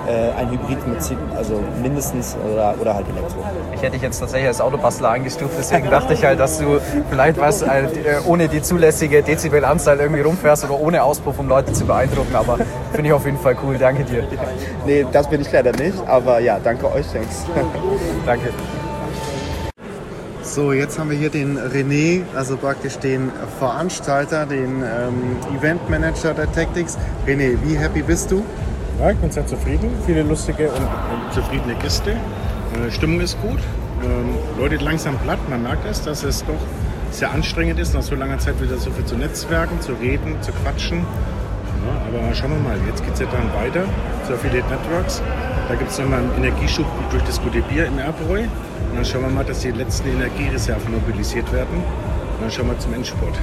äh, 0.08 0.32
ein 0.40 0.50
Hybrid 0.50 0.88
mit 0.88 0.98
also 1.36 1.62
mindestens 1.82 2.36
oder, 2.52 2.76
oder 2.80 2.96
halt 2.96 3.06
Elektro. 3.10 3.44
Ich 3.74 3.82
hätte 3.82 3.94
dich 3.94 4.02
jetzt 4.02 4.20
tatsächlich 4.20 4.48
als 4.48 4.62
Autobastler 4.62 5.12
eingestuft, 5.12 5.54
deswegen 5.58 5.90
dachte 5.90 6.14
ich 6.14 6.24
halt, 6.24 6.40
dass 6.40 6.58
du 6.58 6.80
vielleicht 7.10 7.40
was 7.40 7.62
äh, 7.62 7.88
ohne 8.26 8.48
die 8.48 8.62
zulässige 8.62 9.22
Dezibelanzahl 9.22 10.00
irgendwie 10.00 10.22
rumfährst 10.22 10.66
oder 10.66 10.80
ohne 10.80 11.04
Auspuff, 11.04 11.40
um 11.40 11.48
Leute 11.48 11.74
zu 11.74 11.86
beeindrucken. 11.86 12.36
Aber 12.36 12.58
finde 12.92 13.10
ich 13.10 13.14
auf 13.14 13.26
jeden 13.26 13.40
Fall 13.40 13.56
cool. 13.64 13.78
Danke 13.78 14.04
dir. 14.04 14.24
Nee, 14.86 15.06
das 15.12 15.30
bin 15.30 15.42
ich 15.42 15.52
leider 15.52 15.72
nicht, 15.72 15.98
aber 16.08 16.40
ja, 16.40 16.60
danke 16.64 16.92
euch, 16.92 17.06
thanks. 17.12 17.46
Danke. 18.26 18.50
So, 20.50 20.74
jetzt 20.74 20.98
haben 20.98 21.12
wir 21.12 21.18
hier 21.18 21.30
den 21.30 21.60
René, 21.60 22.24
also 22.36 22.58
praktisch 22.58 22.98
den 22.98 23.32
Veranstalter, 23.60 24.48
den 24.48 24.82
ähm, 24.82 25.38
Eventmanager 25.56 26.34
der 26.34 26.52
Tactics. 26.52 26.98
René, 27.28 27.56
wie 27.64 27.78
happy 27.78 28.02
bist 28.02 28.32
du? 28.32 28.44
Ja, 29.00 29.12
ich 29.12 29.18
bin 29.18 29.30
sehr 29.30 29.46
zufrieden. 29.46 29.92
Viele 30.08 30.24
lustige 30.24 30.70
und, 30.70 30.82
und 30.82 31.34
zufriedene 31.36 31.76
Gäste. 31.76 32.14
Äh, 32.14 32.90
Stimmung 32.90 33.22
ist 33.22 33.40
gut. 33.44 33.60
Ähm, 34.04 34.34
Leute 34.58 34.78
langsam 34.78 35.20
platt. 35.20 35.38
Man 35.52 35.62
merkt 35.62 35.86
es, 35.86 36.02
dass 36.02 36.24
es 36.24 36.44
doch 36.44 36.56
sehr 37.12 37.30
anstrengend 37.30 37.80
ist, 37.80 37.94
nach 37.94 38.02
so 38.02 38.16
langer 38.16 38.40
Zeit 38.40 38.60
wieder 38.60 38.80
so 38.80 38.90
viel 38.90 39.06
zu 39.06 39.18
netzwerken, 39.18 39.80
zu 39.82 39.92
reden, 40.02 40.42
zu 40.42 40.52
quatschen. 40.64 40.98
Ja, 41.86 42.20
aber 42.20 42.34
schauen 42.34 42.50
wir 42.50 42.72
mal, 42.72 42.78
jetzt 42.88 43.06
geht 43.06 43.14
es 43.14 43.20
ja 43.20 43.28
dann 43.28 43.54
weiter 43.54 43.84
zu 44.26 44.34
Affiliate 44.34 44.68
Networks. 44.68 45.22
Da 45.68 45.76
gibt 45.76 45.92
es 45.92 46.00
nochmal 46.00 46.22
einen 46.22 46.34
Energieschub 46.38 46.88
durch 47.12 47.24
das 47.26 47.40
gute 47.40 47.62
Bier 47.62 47.86
im 47.86 48.00
Erbräu. 48.00 48.46
Und 48.90 48.96
dann 48.96 49.06
schauen 49.06 49.22
wir 49.22 49.30
mal, 49.30 49.46
dass 49.46 49.60
die 49.60 49.72
letzten 49.72 50.10
Energiereserven 50.10 50.92
mobilisiert 50.92 51.52
werden. 51.54 51.76
Und 51.76 52.42
dann 52.42 52.52
schauen 52.52 52.68
wir 52.68 52.80
zum 52.80 52.94
Endspurt. 52.94 53.34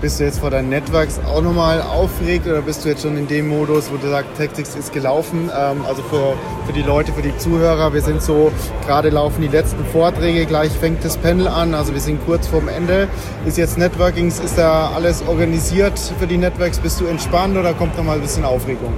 Bist 0.00 0.20
du 0.20 0.24
jetzt 0.24 0.38
vor 0.38 0.50
deinen 0.50 0.68
Networks 0.68 1.18
auch 1.26 1.42
nochmal 1.42 1.82
aufgeregt 1.82 2.46
oder 2.46 2.62
bist 2.62 2.84
du 2.84 2.88
jetzt 2.88 3.02
schon 3.02 3.16
in 3.16 3.26
dem 3.26 3.48
Modus, 3.48 3.90
wo 3.90 3.96
du 3.96 4.08
sagst, 4.08 4.30
Tactics 4.36 4.76
ist 4.76 4.92
gelaufen? 4.92 5.50
Ähm, 5.52 5.84
also 5.88 6.02
für, 6.02 6.34
für 6.66 6.72
die 6.72 6.82
Leute, 6.82 7.12
für 7.12 7.22
die 7.22 7.36
Zuhörer, 7.36 7.92
wir 7.92 8.00
sind 8.00 8.22
so, 8.22 8.52
gerade 8.86 9.08
laufen 9.08 9.42
die 9.42 9.48
letzten 9.48 9.84
Vorträge, 9.86 10.46
gleich 10.46 10.70
fängt 10.70 11.04
das 11.04 11.16
Panel 11.16 11.48
an, 11.48 11.74
also 11.74 11.94
wir 11.94 12.00
sind 12.00 12.24
kurz 12.24 12.46
vorm 12.46 12.68
Ende. 12.68 13.08
Ist 13.44 13.58
jetzt 13.58 13.76
Networkings, 13.76 14.38
ist 14.38 14.56
da 14.56 14.92
alles 14.94 15.26
organisiert 15.26 15.98
für 15.98 16.28
die 16.28 16.36
Networks? 16.36 16.78
Bist 16.78 17.00
du 17.00 17.06
entspannt 17.06 17.56
oder 17.56 17.74
kommt 17.74 17.96
noch 17.96 18.04
mal 18.04 18.14
ein 18.14 18.22
bisschen 18.22 18.44
Aufregung? 18.44 18.92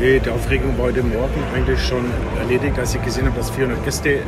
Nee, 0.00 0.18
die 0.18 0.30
Aufregung 0.30 0.78
war 0.78 0.86
heute 0.86 1.02
Morgen 1.02 1.42
eigentlich 1.54 1.80
schon 1.84 2.06
erledigt, 2.38 2.78
als 2.78 2.94
ich 2.94 3.02
gesehen 3.02 3.26
habe, 3.26 3.36
dass 3.36 3.50
400 3.50 3.84
Gäste 3.84 4.20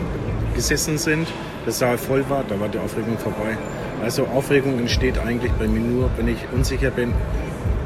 gesessen 0.55 0.99
sind. 0.99 1.27
Der 1.67 1.73
Saal 1.73 1.99
voll 1.99 2.25
war, 2.29 2.45
da 2.49 2.59
war 2.59 2.69
die 2.69 2.79
Aufregung 2.79 3.19
vorbei. 3.19 3.57
Also 4.03 4.25
Aufregung 4.27 4.79
entsteht 4.79 5.19
eigentlich 5.19 5.53
bei 5.53 5.69
mir 5.69 5.81
nur, 5.81 6.11
wenn 6.17 6.29
ich 6.29 6.39
unsicher 6.53 6.91
bin, 6.91 7.13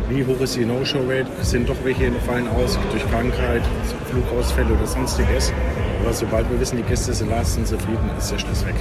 wie 0.08 0.24
hoch 0.24 0.40
ist 0.40 0.56
die 0.56 0.64
No-Show-Rate, 0.64 1.26
sind 1.42 1.68
doch 1.68 1.76
welche 1.82 2.12
fallen 2.26 2.46
aus 2.48 2.78
durch 2.90 3.08
Krankheit, 3.10 3.62
Flugausfälle 4.10 4.74
oder 4.74 4.86
sonstiges. 4.86 5.52
Aber 6.02 6.12
sobald 6.12 6.50
wir 6.50 6.60
wissen, 6.60 6.76
die 6.76 6.82
Gäste 6.82 7.14
sind 7.14 7.30
leisten 7.30 7.64
zufrieden, 7.64 8.10
ist 8.18 8.30
der 8.30 8.38
Stress 8.38 8.64
weg. 8.66 8.74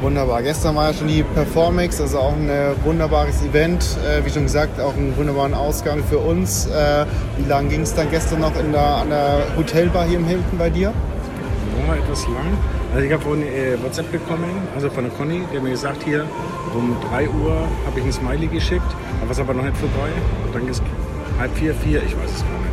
Wunderbar. 0.00 0.42
Gestern 0.42 0.74
war 0.74 0.90
ja 0.90 0.94
schon 0.94 1.06
die 1.06 1.22
Performix, 1.22 2.00
also 2.00 2.18
auch 2.18 2.32
ein 2.32 2.48
äh, 2.48 2.70
wunderbares 2.82 3.40
Event. 3.42 3.96
Äh, 4.04 4.24
wie 4.24 4.30
schon 4.30 4.42
gesagt, 4.42 4.80
auch 4.80 4.96
einen 4.96 5.16
wunderbaren 5.16 5.54
Ausgang 5.54 6.02
für 6.02 6.18
uns. 6.18 6.66
Äh, 6.66 7.06
wie 7.38 7.48
lange 7.48 7.68
ging 7.68 7.82
es 7.82 7.94
dann 7.94 8.10
gestern 8.10 8.40
noch 8.40 8.58
in 8.58 8.72
der, 8.72 8.82
an 8.82 9.10
der 9.10 9.44
Hotelbar 9.56 10.06
hier 10.06 10.18
im 10.18 10.24
Hilton 10.24 10.58
bei 10.58 10.70
dir? 10.70 10.92
Ja, 11.86 11.94
etwas 11.94 12.26
lang. 12.26 12.56
Also 12.94 13.06
ich 13.06 13.12
habe 13.12 13.22
vorhin 13.22 13.42
äh, 13.44 13.82
WhatsApp 13.82 14.10
bekommen, 14.12 14.50
also 14.74 14.90
von 14.90 15.04
der 15.04 15.12
Conny, 15.14 15.42
der 15.52 15.60
mir 15.60 15.70
gesagt, 15.70 16.02
hier 16.04 16.26
um 16.74 16.96
3 17.10 17.28
Uhr 17.28 17.52
habe 17.86 17.98
ich 18.00 18.04
ein 18.04 18.12
Smiley 18.12 18.46
geschickt, 18.46 18.90
aber 19.22 19.30
es 19.30 19.38
aber 19.38 19.54
noch 19.54 19.64
nicht 19.64 19.76
vorbei. 19.76 20.10
Dann 20.52 20.68
ist 20.68 20.82
halb 21.38 21.56
vier, 21.56 21.74
vier, 21.74 22.02
ich 22.02 22.16
weiß 22.16 22.30
es 22.30 22.40
gar 22.42 22.58
nicht. 22.58 22.72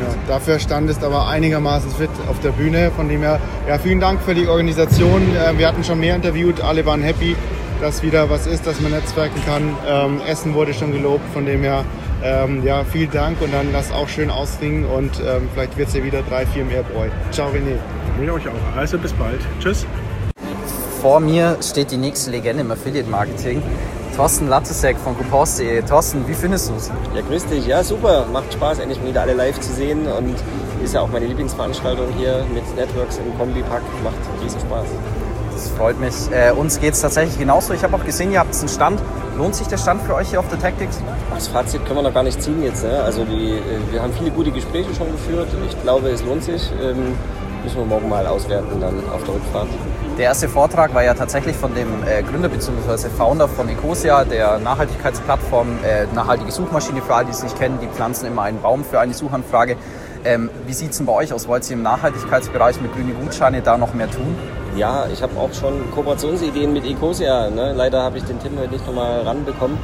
Ja, 0.00 0.06
dafür 0.28 0.58
standest 0.58 1.04
aber 1.04 1.28
einigermaßen 1.28 1.90
fit 1.90 2.08
auf 2.28 2.40
der 2.40 2.50
Bühne. 2.50 2.90
Von 2.96 3.08
dem 3.08 3.20
her, 3.20 3.38
ja, 3.68 3.78
vielen 3.78 4.00
Dank 4.00 4.20
für 4.22 4.34
die 4.34 4.46
Organisation. 4.48 5.22
Äh, 5.36 5.58
Wir 5.58 5.68
hatten 5.68 5.84
schon 5.84 6.00
mehr 6.00 6.16
interviewt, 6.16 6.60
alle 6.62 6.86
waren 6.86 7.02
happy, 7.02 7.36
dass 7.80 8.02
wieder 8.02 8.30
was 8.30 8.46
ist, 8.46 8.66
dass 8.66 8.80
man 8.80 8.92
netzwerken 8.92 9.40
kann. 9.44 9.76
Ähm, 9.86 10.20
Essen 10.26 10.54
wurde 10.54 10.72
schon 10.72 10.92
gelobt, 10.92 11.24
von 11.34 11.44
dem 11.44 11.62
her, 11.62 11.84
ähm, 12.22 12.64
ja, 12.64 12.84
vielen 12.84 13.10
Dank 13.10 13.40
und 13.42 13.52
dann 13.52 13.72
lass 13.72 13.92
auch 13.92 14.08
schön 14.08 14.30
ausringen 14.30 14.84
und 14.86 15.20
ähm, 15.20 15.48
vielleicht 15.52 15.76
wird 15.76 15.88
es 15.88 15.94
ja 15.94 16.04
wieder 16.04 16.22
drei, 16.22 16.46
vier 16.46 16.64
mehr 16.64 16.82
Bräu. 16.82 17.08
Ciao 17.30 17.48
René. 17.48 17.76
Mir 18.18 18.34
euch 18.34 18.48
auch. 18.48 18.76
Also 18.76 18.98
bis 18.98 19.12
bald. 19.12 19.40
Tschüss. 19.60 19.86
Vor 21.00 21.20
mir 21.20 21.56
steht 21.62 21.90
die 21.90 21.96
nächste 21.96 22.30
Legende 22.30 22.62
im 22.62 22.70
Affiliate-Marketing. 22.70 23.62
Thorsten 24.16 24.48
Latzesek 24.48 24.98
von 24.98 25.16
Coupons.de. 25.16 25.80
Thorsten, 25.82 26.28
wie 26.28 26.34
findest 26.34 26.68
du 26.68 26.74
es? 26.74 26.90
Ja, 27.14 27.22
grüß 27.22 27.46
dich. 27.46 27.66
Ja, 27.66 27.82
super. 27.82 28.26
Macht 28.30 28.52
Spaß, 28.52 28.80
endlich 28.80 29.00
mal 29.00 29.08
wieder 29.08 29.22
alle 29.22 29.32
live 29.32 29.58
zu 29.60 29.72
sehen. 29.72 30.06
Und 30.06 30.36
ist 30.84 30.94
ja 30.94 31.00
auch 31.00 31.08
meine 31.08 31.26
Lieblingsveranstaltung 31.26 32.08
hier 32.18 32.44
mit 32.52 32.64
Networks 32.76 33.18
im 33.18 33.36
Kombipack. 33.38 33.82
Macht 34.04 34.16
riesen 34.42 34.60
Spaß. 34.60 34.86
Das 35.52 35.68
freut 35.70 35.98
mich. 36.00 36.14
Äh, 36.32 36.52
uns 36.52 36.80
geht 36.80 36.94
es 36.94 37.00
tatsächlich 37.00 37.38
genauso. 37.38 37.72
Ich 37.72 37.82
habe 37.82 37.96
auch 37.96 38.04
gesehen, 38.04 38.32
ihr 38.32 38.40
habt 38.40 38.54
einen 38.58 38.68
Stand. 38.68 39.00
Lohnt 39.38 39.54
sich 39.54 39.68
der 39.68 39.78
Stand 39.78 40.02
für 40.02 40.14
euch 40.14 40.28
hier 40.28 40.40
auf 40.40 40.48
der 40.48 40.58
Tactics? 40.58 41.00
Das 41.34 41.48
Fazit 41.48 41.84
können 41.86 41.98
wir 41.98 42.02
noch 42.02 42.14
gar 42.14 42.22
nicht 42.22 42.42
ziehen 42.42 42.62
jetzt. 42.62 42.84
Ne? 42.84 43.02
Also 43.02 43.24
die, 43.24 43.52
äh, 43.52 43.92
wir 43.92 44.02
haben 44.02 44.12
viele 44.12 44.30
gute 44.30 44.50
Gespräche 44.50 44.94
schon 44.94 45.10
geführt. 45.12 45.48
Ich 45.66 45.82
glaube, 45.82 46.10
es 46.10 46.22
lohnt 46.22 46.44
sich. 46.44 46.70
Ähm, 46.82 47.14
müssen 47.62 47.78
wir 47.78 47.84
morgen 47.84 48.08
mal 48.08 48.26
auswerten 48.26 48.80
dann 48.80 48.94
auf 49.10 49.22
der 49.24 49.34
Rückfahrt. 49.34 49.68
Der 50.18 50.26
erste 50.26 50.48
Vortrag 50.48 50.94
war 50.94 51.02
ja 51.02 51.14
tatsächlich 51.14 51.56
von 51.56 51.74
dem 51.74 51.88
äh, 52.06 52.22
Gründer 52.22 52.48
bzw. 52.48 53.08
Founder 53.08 53.48
von 53.48 53.68
Ecosia, 53.68 54.24
der 54.24 54.58
Nachhaltigkeitsplattform, 54.58 55.78
äh, 55.84 56.06
nachhaltige 56.14 56.50
Suchmaschine 56.50 57.00
für 57.00 57.14
alle, 57.14 57.26
die 57.26 57.32
es 57.32 57.42
nicht 57.42 57.58
kennen. 57.58 57.78
Die 57.80 57.86
pflanzen 57.86 58.26
immer 58.26 58.42
einen 58.42 58.60
Baum 58.60 58.84
für 58.84 59.00
eine 59.00 59.14
Suchanfrage. 59.14 59.76
Ähm, 60.24 60.50
wie 60.66 60.74
sieht 60.74 60.90
es 60.90 60.98
denn 60.98 61.06
bei 61.06 61.14
euch 61.14 61.32
aus? 61.32 61.48
Wollt 61.48 61.68
ihr 61.70 61.76
im 61.76 61.82
Nachhaltigkeitsbereich 61.82 62.80
mit 62.82 62.92
grüne 62.92 63.12
Gutscheine 63.12 63.62
da 63.62 63.78
noch 63.78 63.94
mehr 63.94 64.10
tun? 64.10 64.36
Ja, 64.76 65.06
ich 65.12 65.22
habe 65.22 65.38
auch 65.38 65.52
schon 65.52 65.90
Kooperationsideen 65.90 66.72
mit 66.72 66.84
Ecosia. 66.84 67.50
Ne? 67.50 67.72
Leider 67.72 68.02
habe 68.02 68.18
ich 68.18 68.24
den 68.24 68.38
Tim 68.38 68.58
heute 68.58 68.72
nicht 68.72 68.86
nochmal 68.86 69.22
ranbekommen. 69.22 69.78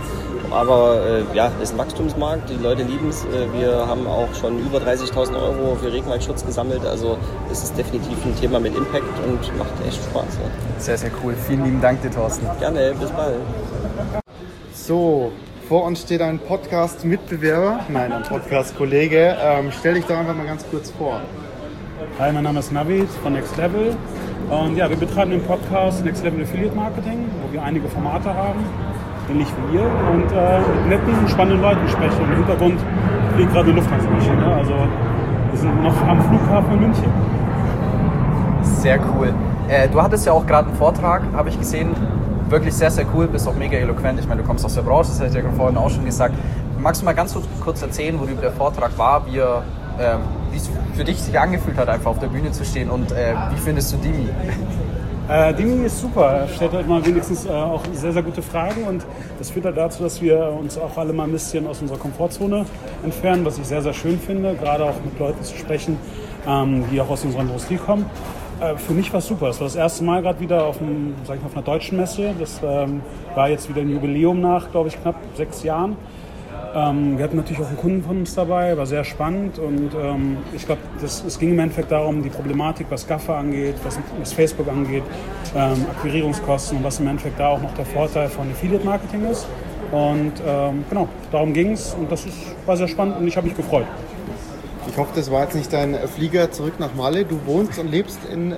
Aber 0.50 1.00
äh, 1.04 1.36
ja, 1.36 1.50
es 1.56 1.70
ist 1.70 1.74
ein 1.74 1.78
Wachstumsmarkt, 1.78 2.48
die 2.48 2.62
Leute 2.62 2.82
lieben 2.82 3.08
es. 3.08 3.24
Äh, 3.24 3.52
wir 3.58 3.86
haben 3.86 4.06
auch 4.06 4.32
schon 4.34 4.58
über 4.58 4.78
30.000 4.78 5.34
Euro 5.34 5.76
für 5.76 5.92
Regenwaldschutz 5.92 6.44
gesammelt. 6.44 6.84
Also 6.84 7.18
es 7.50 7.64
ist 7.64 7.76
definitiv 7.76 8.24
ein 8.24 8.36
Thema 8.36 8.60
mit 8.60 8.76
Impact 8.76 9.04
und 9.26 9.58
macht 9.58 9.72
echt 9.86 10.02
Spaß. 10.04 10.38
Ja. 10.42 10.80
Sehr, 10.80 10.98
sehr 10.98 11.10
cool. 11.22 11.34
Vielen 11.46 11.64
lieben 11.64 11.80
Dank 11.80 12.02
dir, 12.02 12.10
Thorsten. 12.10 12.46
Gerne, 12.58 12.94
bis 12.98 13.10
bald. 13.10 13.36
So, 14.72 15.32
vor 15.68 15.84
uns 15.84 16.02
steht 16.02 16.22
ein 16.22 16.38
Podcast-Mitbewerber, 16.38 17.80
nein, 17.88 18.12
ein 18.12 18.22
Podcast-Kollege. 18.22 19.36
Ähm, 19.40 19.72
stell 19.76 19.94
dich 19.94 20.04
doch 20.04 20.16
einfach 20.16 20.36
mal 20.36 20.46
ganz 20.46 20.64
kurz 20.70 20.92
vor. 20.92 21.20
Hi, 22.20 22.32
mein 22.32 22.44
Name 22.44 22.60
ist 22.60 22.70
Navid 22.70 23.08
von 23.22 23.32
Next 23.32 23.56
Level. 23.56 23.96
Und 24.48 24.76
ja, 24.76 24.88
wir 24.88 24.96
betreiben 24.96 25.32
den 25.32 25.42
Podcast 25.42 26.04
Next 26.04 26.22
Level 26.22 26.42
Affiliate 26.42 26.76
Marketing, 26.76 27.28
wo 27.42 27.52
wir 27.52 27.62
einige 27.62 27.88
Formate 27.88 28.32
haben, 28.32 28.64
ähnlich 29.30 29.48
wie 29.48 29.76
ihr, 29.76 29.82
und 29.82 30.30
äh, 30.32 30.60
mit 30.88 31.06
netten, 31.06 31.28
spannenden 31.28 31.62
Leuten 31.62 31.88
sprechen. 31.88 32.20
Im 32.30 32.36
Hintergrund 32.36 32.80
fliegt 33.34 33.52
gerade 33.52 33.70
eine 33.70 33.78
Lufthansa-Maschine. 33.78 34.54
Also 34.54 34.74
wir 35.50 35.58
sind 35.58 35.82
noch 35.82 36.02
am 36.06 36.20
Flughafen 36.22 36.80
München. 36.80 37.12
Sehr 38.62 38.98
cool. 39.14 39.32
Äh, 39.68 39.88
du 39.88 40.02
hattest 40.02 40.26
ja 40.26 40.32
auch 40.32 40.46
gerade 40.46 40.68
einen 40.68 40.76
Vortrag, 40.76 41.22
habe 41.34 41.48
ich 41.48 41.58
gesehen. 41.58 41.90
Wirklich 42.48 42.74
sehr, 42.74 42.90
sehr 42.90 43.06
cool, 43.14 43.26
bist 43.26 43.48
auch 43.48 43.56
mega 43.56 43.76
eloquent. 43.76 44.20
Ich 44.20 44.28
meine, 44.28 44.42
du 44.42 44.46
kommst 44.46 44.64
aus 44.64 44.74
der 44.74 44.82
Branche, 44.82 45.08
das 45.08 45.18
hatte 45.20 45.36
ich 45.38 45.44
ja 45.44 45.50
vorhin 45.50 45.76
auch 45.76 45.90
schon 45.90 46.04
gesagt. 46.04 46.34
Magst 46.78 47.02
du 47.02 47.04
mal 47.04 47.14
ganz 47.14 47.36
kurz 47.60 47.82
erzählen, 47.82 48.18
worüber 48.20 48.40
der 48.40 48.52
Vortrag 48.52 48.96
war, 48.96 49.26
wie 49.26 49.38
ähm, 49.38 50.20
es 50.54 50.70
für 50.94 51.04
dich 51.04 51.20
sich 51.20 51.38
angefühlt 51.38 51.76
hat, 51.76 51.88
einfach 51.88 52.12
auf 52.12 52.18
der 52.20 52.28
Bühne 52.28 52.52
zu 52.52 52.64
stehen 52.64 52.90
und 52.90 53.10
äh, 53.12 53.34
wie 53.50 53.58
findest 53.58 53.92
du 53.92 53.96
Dimi? 53.96 54.28
Äh, 55.28 55.52
Dimi 55.54 55.84
ist 55.84 56.00
super. 56.00 56.24
Er 56.24 56.48
stellt 56.48 56.72
halt 56.72 56.86
mal 56.86 57.04
wenigstens 57.04 57.46
äh, 57.46 57.50
auch 57.50 57.82
sehr, 57.92 58.12
sehr 58.12 58.22
gute 58.22 58.42
Fragen 58.42 58.84
und 58.84 59.04
das 59.38 59.50
führt 59.50 59.64
halt 59.64 59.76
dazu, 59.76 60.04
dass 60.04 60.22
wir 60.22 60.56
uns 60.56 60.78
auch 60.78 60.96
alle 60.96 61.12
mal 61.12 61.24
ein 61.24 61.32
bisschen 61.32 61.66
aus 61.66 61.80
unserer 61.80 61.98
Komfortzone 61.98 62.64
entfernen, 63.02 63.44
was 63.44 63.58
ich 63.58 63.64
sehr, 63.64 63.82
sehr 63.82 63.92
schön 63.92 64.20
finde, 64.20 64.54
gerade 64.54 64.84
auch 64.84 64.94
mit 65.04 65.18
Leuten 65.18 65.42
zu 65.42 65.56
sprechen, 65.56 65.98
ähm, 66.46 66.84
die 66.92 67.00
auch 67.00 67.10
aus 67.10 67.24
unserer 67.24 67.42
Industrie 67.42 67.76
kommen. 67.76 68.06
Äh, 68.60 68.76
für 68.76 68.92
mich 68.92 69.12
war 69.12 69.18
es 69.18 69.26
super. 69.26 69.48
Es 69.48 69.58
war 69.58 69.66
das 69.66 69.74
erste 69.74 70.04
Mal 70.04 70.22
gerade 70.22 70.38
wieder 70.38 70.64
auf, 70.64 70.80
einem, 70.80 71.14
sag 71.24 71.36
ich 71.36 71.42
mal, 71.42 71.48
auf 71.48 71.56
einer 71.56 71.64
deutschen 71.64 71.98
Messe. 71.98 72.32
Das 72.38 72.60
ähm, 72.62 73.00
war 73.34 73.48
jetzt 73.48 73.68
wieder 73.68 73.80
ein 73.80 73.90
Jubiläum 73.90 74.40
nach, 74.40 74.70
glaube 74.70 74.90
ich, 74.90 75.02
knapp 75.02 75.16
sechs 75.34 75.64
Jahren. 75.64 75.96
Ähm, 76.76 77.16
wir 77.16 77.24
hatten 77.24 77.36
natürlich 77.36 77.62
auch 77.62 77.68
einen 77.68 77.78
Kunden 77.78 78.02
von 78.02 78.18
uns 78.18 78.34
dabei, 78.34 78.76
war 78.76 78.84
sehr 78.84 79.02
spannend 79.02 79.58
und 79.58 79.92
ähm, 79.94 80.36
ich 80.54 80.66
glaube, 80.66 80.82
es 81.02 81.38
ging 81.38 81.52
im 81.52 81.58
Endeffekt 81.58 81.90
darum, 81.90 82.22
die 82.22 82.28
Problematik, 82.28 82.88
was 82.90 83.06
Gaffer 83.06 83.36
angeht, 83.36 83.76
was, 83.82 83.98
was 84.20 84.34
Facebook 84.34 84.68
angeht, 84.68 85.02
ähm, 85.54 85.86
Akquirierungskosten 85.90 86.76
und 86.76 86.84
was 86.84 87.00
im 87.00 87.06
Endeffekt 87.06 87.40
da 87.40 87.48
auch 87.48 87.62
noch 87.62 87.72
der 87.72 87.86
Vorteil 87.86 88.28
von 88.28 88.50
Affiliate 88.50 88.84
Marketing 88.84 89.24
ist. 89.30 89.46
Und 89.90 90.32
ähm, 90.46 90.84
genau, 90.90 91.08
darum 91.32 91.54
ging 91.54 91.72
es 91.72 91.94
und 91.94 92.12
das 92.12 92.26
ist, 92.26 92.36
war 92.66 92.76
sehr 92.76 92.88
spannend 92.88 93.16
und 93.16 93.26
ich 93.26 93.36
habe 93.38 93.46
mich 93.46 93.56
gefreut. 93.56 93.86
Ich 94.86 94.98
hoffe, 94.98 95.12
das 95.14 95.30
war 95.30 95.44
jetzt 95.44 95.54
nicht 95.54 95.72
dein 95.72 95.96
Flieger 96.08 96.50
zurück 96.50 96.74
nach 96.78 96.94
Malle. 96.94 97.24
Du 97.24 97.40
wohnst 97.46 97.78
und 97.78 97.90
lebst 97.90 98.18
in, 98.30 98.52
äh, 98.52 98.56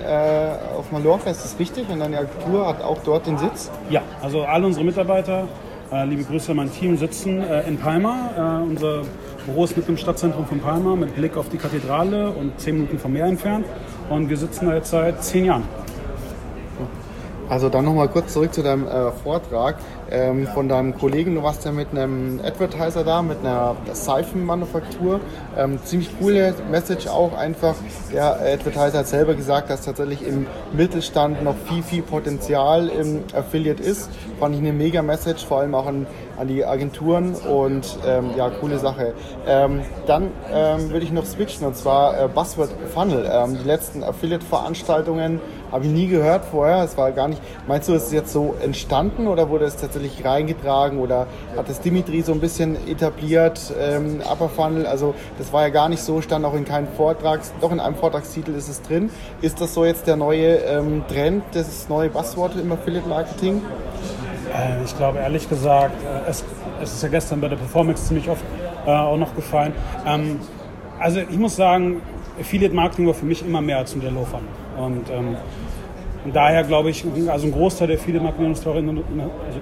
auf 0.77 0.91
Mallorca, 0.91 1.29
ist 1.29 1.43
das 1.43 1.57
richtig? 1.57 1.89
Und 1.89 1.99
deine 1.99 2.17
Agentur 2.17 2.67
hat 2.67 2.83
auch 2.83 2.99
dort 3.03 3.27
den 3.27 3.37
Sitz? 3.37 3.71
Ja, 3.89 4.01
also 4.21 4.43
alle 4.43 4.65
unsere 4.65 4.85
Mitarbeiter 4.85 5.43
äh, 5.43 5.68
liebe 5.91 6.23
Grüße 6.23 6.51
an 6.51 6.57
mein 6.57 6.71
Team, 6.71 6.97
sitzen 6.97 7.41
äh, 7.41 7.67
in 7.67 7.77
Palma. 7.77 8.29
Äh, 8.37 8.63
unser 8.63 9.01
Büro 9.45 9.63
ist 9.63 9.75
mit 9.75 9.89
im 9.89 9.97
Stadtzentrum 9.97 10.45
von 10.45 10.59
Palma 10.59 10.95
mit 10.95 11.15
Blick 11.15 11.35
auf 11.35 11.49
die 11.49 11.57
Kathedrale 11.57 12.29
und 12.29 12.59
zehn 12.59 12.75
Minuten 12.75 12.99
vom 12.99 13.13
Meer 13.13 13.25
entfernt. 13.25 13.65
Und 14.09 14.29
wir 14.29 14.37
sitzen 14.37 14.67
da 14.67 14.75
jetzt 14.75 14.91
seit 14.91 15.23
zehn 15.23 15.45
Jahren. 15.45 15.63
Also 17.49 17.69
dann 17.69 17.85
nochmal 17.85 18.07
kurz 18.07 18.33
zurück 18.33 18.53
zu 18.53 18.61
deinem 18.61 18.85
äh, 18.87 19.11
Vortrag 19.23 19.77
ähm, 20.11 20.47
von 20.47 20.69
deinem 20.69 20.97
Kollegen. 20.97 21.35
Du 21.35 21.43
warst 21.43 21.65
ja 21.65 21.71
mit 21.71 21.89
einem 21.91 22.39
Advertiser 22.43 23.03
da, 23.03 23.21
mit 23.21 23.39
einer 23.39 23.75
Seifenmanufaktur. 23.91 25.19
Ähm, 25.57 25.79
ziemlich 25.83 26.09
coole 26.19 26.53
Message 26.69 27.07
auch 27.07 27.37
einfach. 27.37 27.75
Der 28.13 28.39
Advertiser 28.39 28.99
hat 28.99 29.07
selber 29.07 29.35
gesagt, 29.35 29.69
dass 29.69 29.85
tatsächlich 29.85 30.25
im 30.25 30.47
Mittelstand 30.73 31.43
noch 31.43 31.55
viel, 31.67 31.83
viel 31.83 32.01
Potenzial 32.01 32.87
im 32.87 33.23
Affiliate 33.33 33.81
ist. 33.81 34.09
Fand 34.39 34.55
ich 34.55 34.61
eine 34.61 34.73
mega 34.73 35.01
Message, 35.01 35.45
vor 35.45 35.59
allem 35.59 35.75
auch 35.75 35.85
an, 35.85 36.07
an 36.37 36.47
die 36.47 36.65
Agenturen 36.65 37.35
und 37.35 37.97
ähm, 38.07 38.31
ja, 38.37 38.49
coole 38.49 38.79
Sache. 38.79 39.13
Ähm, 39.45 39.81
dann 40.07 40.31
ähm, 40.53 40.89
würde 40.89 41.05
ich 41.05 41.11
noch 41.11 41.25
switchen 41.25 41.65
und 41.67 41.75
zwar 41.75 42.19
äh, 42.19 42.27
Buzzword 42.27 42.69
Funnel. 42.93 43.29
Ähm, 43.31 43.57
die 43.61 43.67
letzten 43.67 44.03
Affiliate-Veranstaltungen 44.03 45.41
habe 45.71 45.85
ich 45.85 45.91
nie 45.91 46.07
gehört 46.07 46.45
vorher. 46.45 46.83
Es 46.83 46.97
war 46.97 47.11
gar 47.11 47.27
nicht. 47.27 47.41
Meinst 47.67 47.89
du, 47.89 47.93
ist 47.93 48.07
es 48.07 48.11
jetzt 48.11 48.33
so 48.33 48.55
entstanden 48.61 49.27
oder 49.27 49.49
wurde 49.49 49.65
es 49.65 49.75
tatsächlich 49.75 50.23
reingetragen 50.25 50.99
oder 50.99 51.27
hat 51.55 51.69
das 51.69 51.81
Dimitri 51.81 52.21
so 52.21 52.31
ein 52.31 52.39
bisschen 52.39 52.75
etabliert? 52.87 53.73
Ähm, 53.79 54.21
Upper 54.29 54.49
Funnel, 54.49 54.85
also 54.85 55.13
das 55.37 55.51
war 55.53 55.63
ja 55.63 55.69
gar 55.69 55.89
nicht 55.89 56.01
so, 56.01 56.21
stand 56.21 56.45
auch 56.45 56.53
in 56.55 56.65
keinem 56.65 56.87
Vortrag, 56.87 57.41
doch 57.61 57.71
in 57.71 57.79
einem 57.79 57.95
Vortragstitel 57.95 58.51
ist 58.51 58.69
es 58.69 58.81
drin. 58.81 59.09
Ist 59.41 59.61
das 59.61 59.73
so 59.73 59.85
jetzt 59.85 60.07
der 60.07 60.15
neue 60.15 60.55
ähm, 60.57 61.03
Trend, 61.07 61.43
das 61.53 61.87
neue 61.89 62.09
Buzzword 62.09 62.55
im 62.55 62.71
Affiliate 62.71 63.07
Marketing? 63.07 63.61
Äh, 64.53 64.83
ich 64.83 64.95
glaube 64.97 65.19
ehrlich 65.19 65.47
gesagt, 65.49 65.95
äh, 66.03 66.29
es, 66.29 66.43
es, 66.81 66.93
ist 66.93 67.03
ja 67.03 67.09
gestern 67.09 67.41
bei 67.41 67.47
der 67.47 67.57
Performance 67.57 68.05
ziemlich 68.05 68.29
oft 68.29 68.43
äh, 68.85 68.91
auch 68.91 69.17
noch 69.17 69.35
gefallen. 69.35 69.73
Ähm, 70.05 70.39
also 70.99 71.19
ich 71.19 71.37
muss 71.37 71.55
sagen, 71.55 72.01
Affiliate 72.39 72.73
Marketing 72.73 73.07
war 73.07 73.13
für 73.13 73.25
mich 73.25 73.45
immer 73.45 73.61
mehr 73.61 73.77
als 73.77 73.93
ein 73.93 74.01
Low 74.01 74.25
Funnel. 74.25 74.47
Und, 74.79 75.09
ähm, 75.09 75.35
daher 76.33 76.63
glaube 76.63 76.89
ich, 76.89 77.05
also 77.27 77.47
ein 77.47 77.51
Großteil 77.51 77.87
der 77.87 77.97
Affiliate 77.97 78.23
Marketing 78.23 78.49
also 78.49 79.59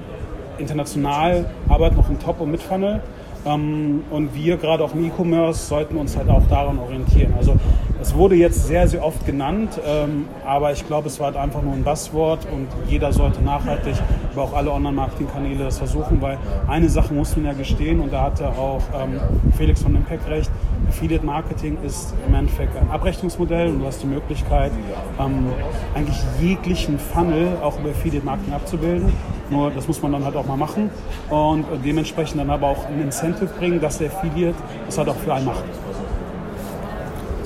international 0.58 1.46
arbeitet 1.70 1.98
noch 1.98 2.10
im 2.10 2.20
Top- 2.20 2.40
und 2.42 2.52
Mid-Funnel. 2.52 3.02
Ähm, 3.46 4.04
und 4.10 4.36
wir 4.36 4.58
gerade 4.58 4.84
auch 4.84 4.94
im 4.94 5.06
E-Commerce 5.06 5.68
sollten 5.68 5.98
uns 5.98 6.18
halt 6.18 6.30
auch 6.30 6.46
daran 6.48 6.80
orientieren. 6.80 7.34
Also 7.38 7.56
es 8.08 8.16
wurde 8.16 8.36
jetzt 8.36 8.68
sehr, 8.68 8.88
sehr 8.88 9.04
oft 9.04 9.26
genannt, 9.26 9.82
ähm, 9.86 10.28
aber 10.46 10.72
ich 10.72 10.88
glaube, 10.88 11.08
es 11.08 11.20
war 11.20 11.28
halt 11.28 11.36
einfach 11.36 11.62
nur 11.62 11.74
ein 11.74 11.84
Buzzword 11.84 12.48
und 12.54 12.68
jeder 12.90 13.12
sollte 13.12 13.44
nachhaltig 13.44 13.96
über 14.32 14.44
auch 14.44 14.54
alle 14.54 14.72
Online-Marketing-Kanäle 14.72 15.66
das 15.66 15.78
versuchen, 15.78 16.22
weil 16.22 16.38
eine 16.68 16.88
Sache 16.88 17.14
muss 17.14 17.36
man 17.36 17.48
ja 17.48 17.54
gestehen 17.54 18.00
und 18.00 18.14
da 18.14 18.24
hatte 18.24 18.48
auch 18.48 18.82
ähm, 18.98 19.20
Felix 19.58 19.84
von 19.84 19.94
Impact 19.94 20.26
recht, 20.30 20.50
Affiliate 20.88 21.26
Marketing 21.26 21.78
ist 21.86 22.14
im 22.26 22.34
Endeffekt 22.34 22.78
ein 22.78 22.90
Abrechnungsmodell 22.90 23.72
und 23.72 23.80
du 23.80 23.86
hast 23.86 24.02
die 24.02 24.08
Möglichkeit, 24.08 24.72
ähm, 25.20 25.48
eigentlich 25.94 26.18
jeglichen 26.40 27.00
Funnel 27.00 27.58
auch 27.62 27.78
über 27.78 27.90
Affiliate 27.90 28.26
Marketing 28.26 28.54
abzubilden. 28.54 29.12
Nur 29.50 29.70
das 29.72 29.86
muss 29.86 30.02
man 30.02 30.14
dann 30.14 30.24
halt 30.24 30.36
auch 30.38 30.46
mal 30.46 30.58
machen 30.58 30.90
und 31.30 31.66
dementsprechend 31.84 32.40
dann 32.40 32.50
aber 32.50 32.68
auch 32.68 32.86
ein 32.86 33.02
Incentive 33.02 33.50
bringen, 33.60 33.82
dass 33.82 33.98
der 33.98 34.08
Affiliate 34.08 34.56
das 34.86 34.98
halt 34.98 35.10
auch 35.10 35.16
für 35.16 35.34
einen 35.34 35.46
macht. 35.46 35.64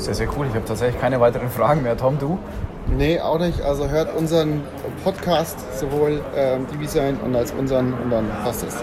Sehr, 0.02 0.16
sehr 0.16 0.28
cool. 0.36 0.48
Ich 0.48 0.56
habe 0.56 0.66
tatsächlich 0.66 1.00
keine 1.00 1.20
weiteren 1.20 1.52
Fragen 1.52 1.84
mehr. 1.84 1.96
Tom, 1.96 2.18
du? 2.18 2.40
Nee, 2.88 3.20
auch 3.20 3.38
nicht. 3.38 3.62
Also 3.62 3.88
hört 3.88 4.16
unseren 4.16 4.64
Podcast, 5.04 5.60
sowohl 5.80 6.22
ähm, 6.36 6.66
Design 6.82 7.18
und 7.24 7.36
als 7.36 7.52
unseren 7.52 7.94
und 7.94 8.10
dann 8.10 8.28
passt 8.44 8.64
es. 8.64 8.76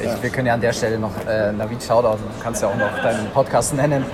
Ich, 0.00 0.06
ja. 0.06 0.20
Wir 0.20 0.30
können 0.30 0.48
ja 0.48 0.54
an 0.54 0.60
der 0.60 0.72
Stelle 0.72 0.98
noch 0.98 1.12
äh, 1.28 1.52
Navid 1.52 1.80
Shoutout, 1.80 2.16
du 2.16 2.42
kannst 2.42 2.60
ja 2.60 2.68
auch 2.68 2.76
noch 2.76 3.02
deinen 3.04 3.30
Podcast 3.30 3.76
nennen. 3.76 4.04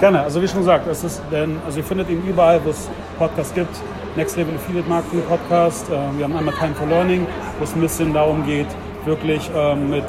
Gerne, 0.00 0.20
also 0.20 0.42
wie 0.42 0.48
schon 0.48 0.58
gesagt, 0.58 0.86
es 0.86 1.02
ist, 1.02 1.22
denn, 1.32 1.58
also 1.64 1.78
ihr 1.78 1.84
findet 1.84 2.10
ihn 2.10 2.22
überall, 2.28 2.60
wo 2.62 2.70
es 2.70 2.90
Podcasts 3.18 3.54
gibt. 3.54 3.74
Next 4.14 4.36
Level 4.36 4.54
Affiliate 4.54 4.88
Marketing 4.90 5.22
Podcast. 5.22 5.88
Äh, 5.88 5.92
wir 6.18 6.24
haben 6.24 6.36
einmal 6.36 6.54
Time 6.56 6.74
for 6.74 6.86
Learning, 6.88 7.26
wo 7.58 7.64
es 7.64 7.74
ein 7.74 7.80
bisschen 7.80 8.12
darum 8.12 8.44
geht, 8.44 8.68
wirklich 9.06 9.50
äh, 9.56 9.74
mit, 9.74 10.04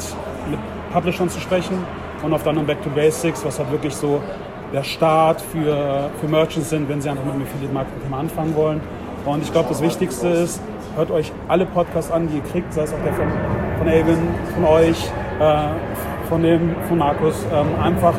mit 0.50 0.60
Publishern 0.92 1.30
zu 1.30 1.40
sprechen. 1.40 1.78
Und 2.22 2.34
auf 2.34 2.44
der 2.44 2.50
anderen 2.50 2.68
Back 2.68 2.84
to 2.84 2.90
Basics, 2.90 3.46
was 3.46 3.58
halt 3.58 3.72
wirklich 3.72 3.96
so 3.96 4.22
der 4.74 4.84
Start 4.84 5.40
für, 5.40 6.10
für 6.20 6.28
Merchants 6.28 6.72
sind, 6.72 6.90
wenn 6.90 7.00
sie 7.00 7.10
einfach 7.10 7.24
mit 7.24 7.36
dem 7.36 7.44
Affiliate 7.44 7.74
Marketing 7.74 8.14
anfangen 8.14 8.56
wollen. 8.56 8.82
Und 9.26 9.44
ich 9.44 9.52
glaube, 9.52 9.70
das 9.70 9.82
Wichtigste 9.82 10.28
ist, 10.28 10.60
hört 10.96 11.12
euch 11.12 11.32
alle 11.48 11.66
Podcasts 11.66 12.12
an, 12.12 12.28
die 12.28 12.38
ihr 12.38 12.44
kriegt, 12.44 12.74
sei 12.74 12.84
es 12.84 12.94
auch 12.94 13.04
der 13.06 13.14
von, 13.14 13.28
von 13.78 13.88
Elvin, 13.88 14.18
von 14.56 14.66
euch, 14.66 15.12
äh, 15.40 16.28
von, 16.28 16.42
dem, 16.42 16.76
von 16.88 16.98
Markus. 16.98 17.46
Ähm, 17.54 17.68
einfach 17.82 18.16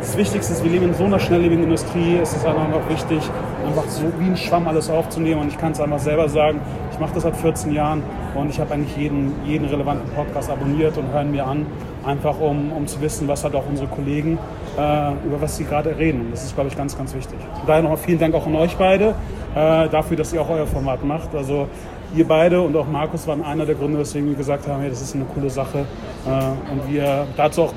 das 0.00 0.16
Wichtigste 0.18 0.52
ist, 0.52 0.62
wir 0.62 0.70
leben 0.70 0.88
in 0.88 0.94
so 0.94 1.04
einer 1.04 1.18
schnelllebigen 1.18 1.64
Industrie, 1.64 2.18
es 2.20 2.34
ist 2.34 2.44
einfach 2.44 2.68
noch 2.68 2.86
wichtig, 2.90 3.22
einfach 3.66 3.88
so 3.88 4.02
wie 4.18 4.26
ein 4.26 4.36
Schwamm 4.36 4.68
alles 4.68 4.90
aufzunehmen. 4.90 5.40
Und 5.40 5.48
ich 5.48 5.58
kann 5.58 5.72
es 5.72 5.80
einfach 5.80 5.98
selber 5.98 6.28
sagen, 6.28 6.60
ich 6.94 7.00
mache 7.00 7.14
das 7.14 7.24
seit 7.24 7.36
14 7.36 7.72
Jahren 7.72 8.04
und 8.36 8.50
ich 8.50 8.60
habe 8.60 8.72
eigentlich 8.72 8.96
jeden, 8.96 9.32
jeden 9.44 9.66
relevanten 9.66 10.08
Podcast 10.14 10.48
abonniert 10.48 10.96
und 10.96 11.12
hören 11.12 11.32
mir 11.32 11.44
an, 11.44 11.66
einfach 12.06 12.38
um, 12.38 12.70
um 12.70 12.86
zu 12.86 13.00
wissen, 13.00 13.26
was 13.26 13.42
hat 13.42 13.54
auch 13.56 13.66
unsere 13.68 13.88
Kollegen, 13.88 14.38
äh, 14.78 15.12
über 15.26 15.40
was 15.40 15.56
sie 15.56 15.64
gerade 15.64 15.98
reden. 15.98 16.20
Und 16.20 16.30
das 16.30 16.44
ist, 16.44 16.54
glaube 16.54 16.68
ich, 16.68 16.76
ganz, 16.76 16.96
ganz 16.96 17.12
wichtig. 17.12 17.38
Und 17.60 17.68
daher 17.68 17.82
nochmal 17.82 17.98
vielen 17.98 18.20
Dank 18.20 18.32
auch 18.36 18.46
an 18.46 18.54
euch 18.54 18.76
beide 18.76 19.08
äh, 19.56 19.88
dafür, 19.88 20.16
dass 20.16 20.32
ihr 20.32 20.40
auch 20.40 20.50
euer 20.50 20.68
Format 20.68 21.04
macht. 21.04 21.34
Also 21.34 21.66
ihr 22.14 22.28
beide 22.28 22.60
und 22.60 22.76
auch 22.76 22.86
Markus 22.86 23.26
waren 23.26 23.42
einer 23.42 23.66
der 23.66 23.74
Gründe, 23.74 23.98
weswegen 23.98 24.28
wir 24.28 24.36
gesagt 24.36 24.68
haben, 24.68 24.80
hey, 24.80 24.90
das 24.90 25.02
ist 25.02 25.16
eine 25.16 25.24
coole 25.24 25.50
Sache 25.50 25.78
äh, 26.26 26.72
und 26.72 26.92
wir 26.92 27.26
dazu 27.36 27.64
auch 27.64 27.74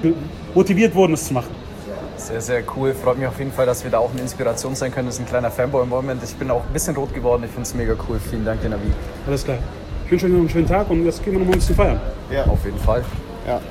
motiviert 0.54 0.94
wurden, 0.94 1.14
es 1.14 1.26
zu 1.26 1.34
machen. 1.34 1.67
Sehr, 2.18 2.42
sehr 2.42 2.64
cool. 2.76 2.94
Freut 2.94 3.18
mich 3.18 3.28
auf 3.28 3.38
jeden 3.40 3.52
Fall, 3.52 3.66
dass 3.66 3.84
wir 3.84 3.92
da 3.92 4.00
auch 4.00 4.12
eine 4.12 4.22
Inspiration 4.22 4.76
sein 4.76 4.92
können. 4.92 5.08
Das 5.08 5.16
ist 5.16 5.22
ein 5.22 5.28
kleiner 5.28 5.52
Fanboy 5.52 5.84
im 5.84 5.90
Moment. 5.90 6.22
Ich 6.24 6.36
bin 6.36 6.52
auch 6.52 6.64
ein 6.64 6.74
bisschen 6.74 6.96
rot 6.96 7.14
geworden. 7.14 7.44
Ich 7.44 7.52
finde 7.52 7.64
es 7.64 7.74
mega 7.74 7.96
cool. 8.10 8.20
Vielen 8.20 8.44
Dank, 8.44 8.64
Navi. 8.64 8.92
Alles 9.28 9.44
klar. 9.44 9.60
Ich 10.06 10.12
wünsche 10.12 10.26
euch 10.26 10.32
noch 10.32 10.40
einen 10.40 10.50
schönen 10.50 10.68
Tag 10.68 10.90
und 10.90 11.06
jetzt 11.06 11.24
gehen 11.24 11.34
wir 11.34 11.40
noch 11.40 11.48
mal 11.48 11.54
ein 11.54 11.60
bisschen 11.60 11.76
feiern. 11.76 12.02
Ja, 12.32 12.46
auf 12.46 12.64
jeden 12.66 12.80
Fall. 12.80 13.04
Ja. 13.46 13.62